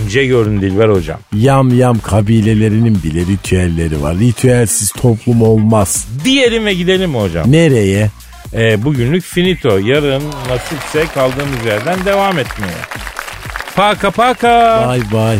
[0.04, 1.18] ince görün Dilber hocam.
[1.32, 4.18] Yam yam kabilelerinin bile ritüelleri var.
[4.18, 6.06] Ritüelsiz toplum olmaz.
[6.24, 7.52] Diyelim ve gidelim mi hocam?
[7.52, 8.10] Nereye?
[8.54, 9.78] Ee, bugünlük finito.
[9.78, 12.78] Yarın nasipse kaldığımız yerden devam etmeye.
[13.76, 14.84] Paka paka.
[14.88, 15.38] Bay bay.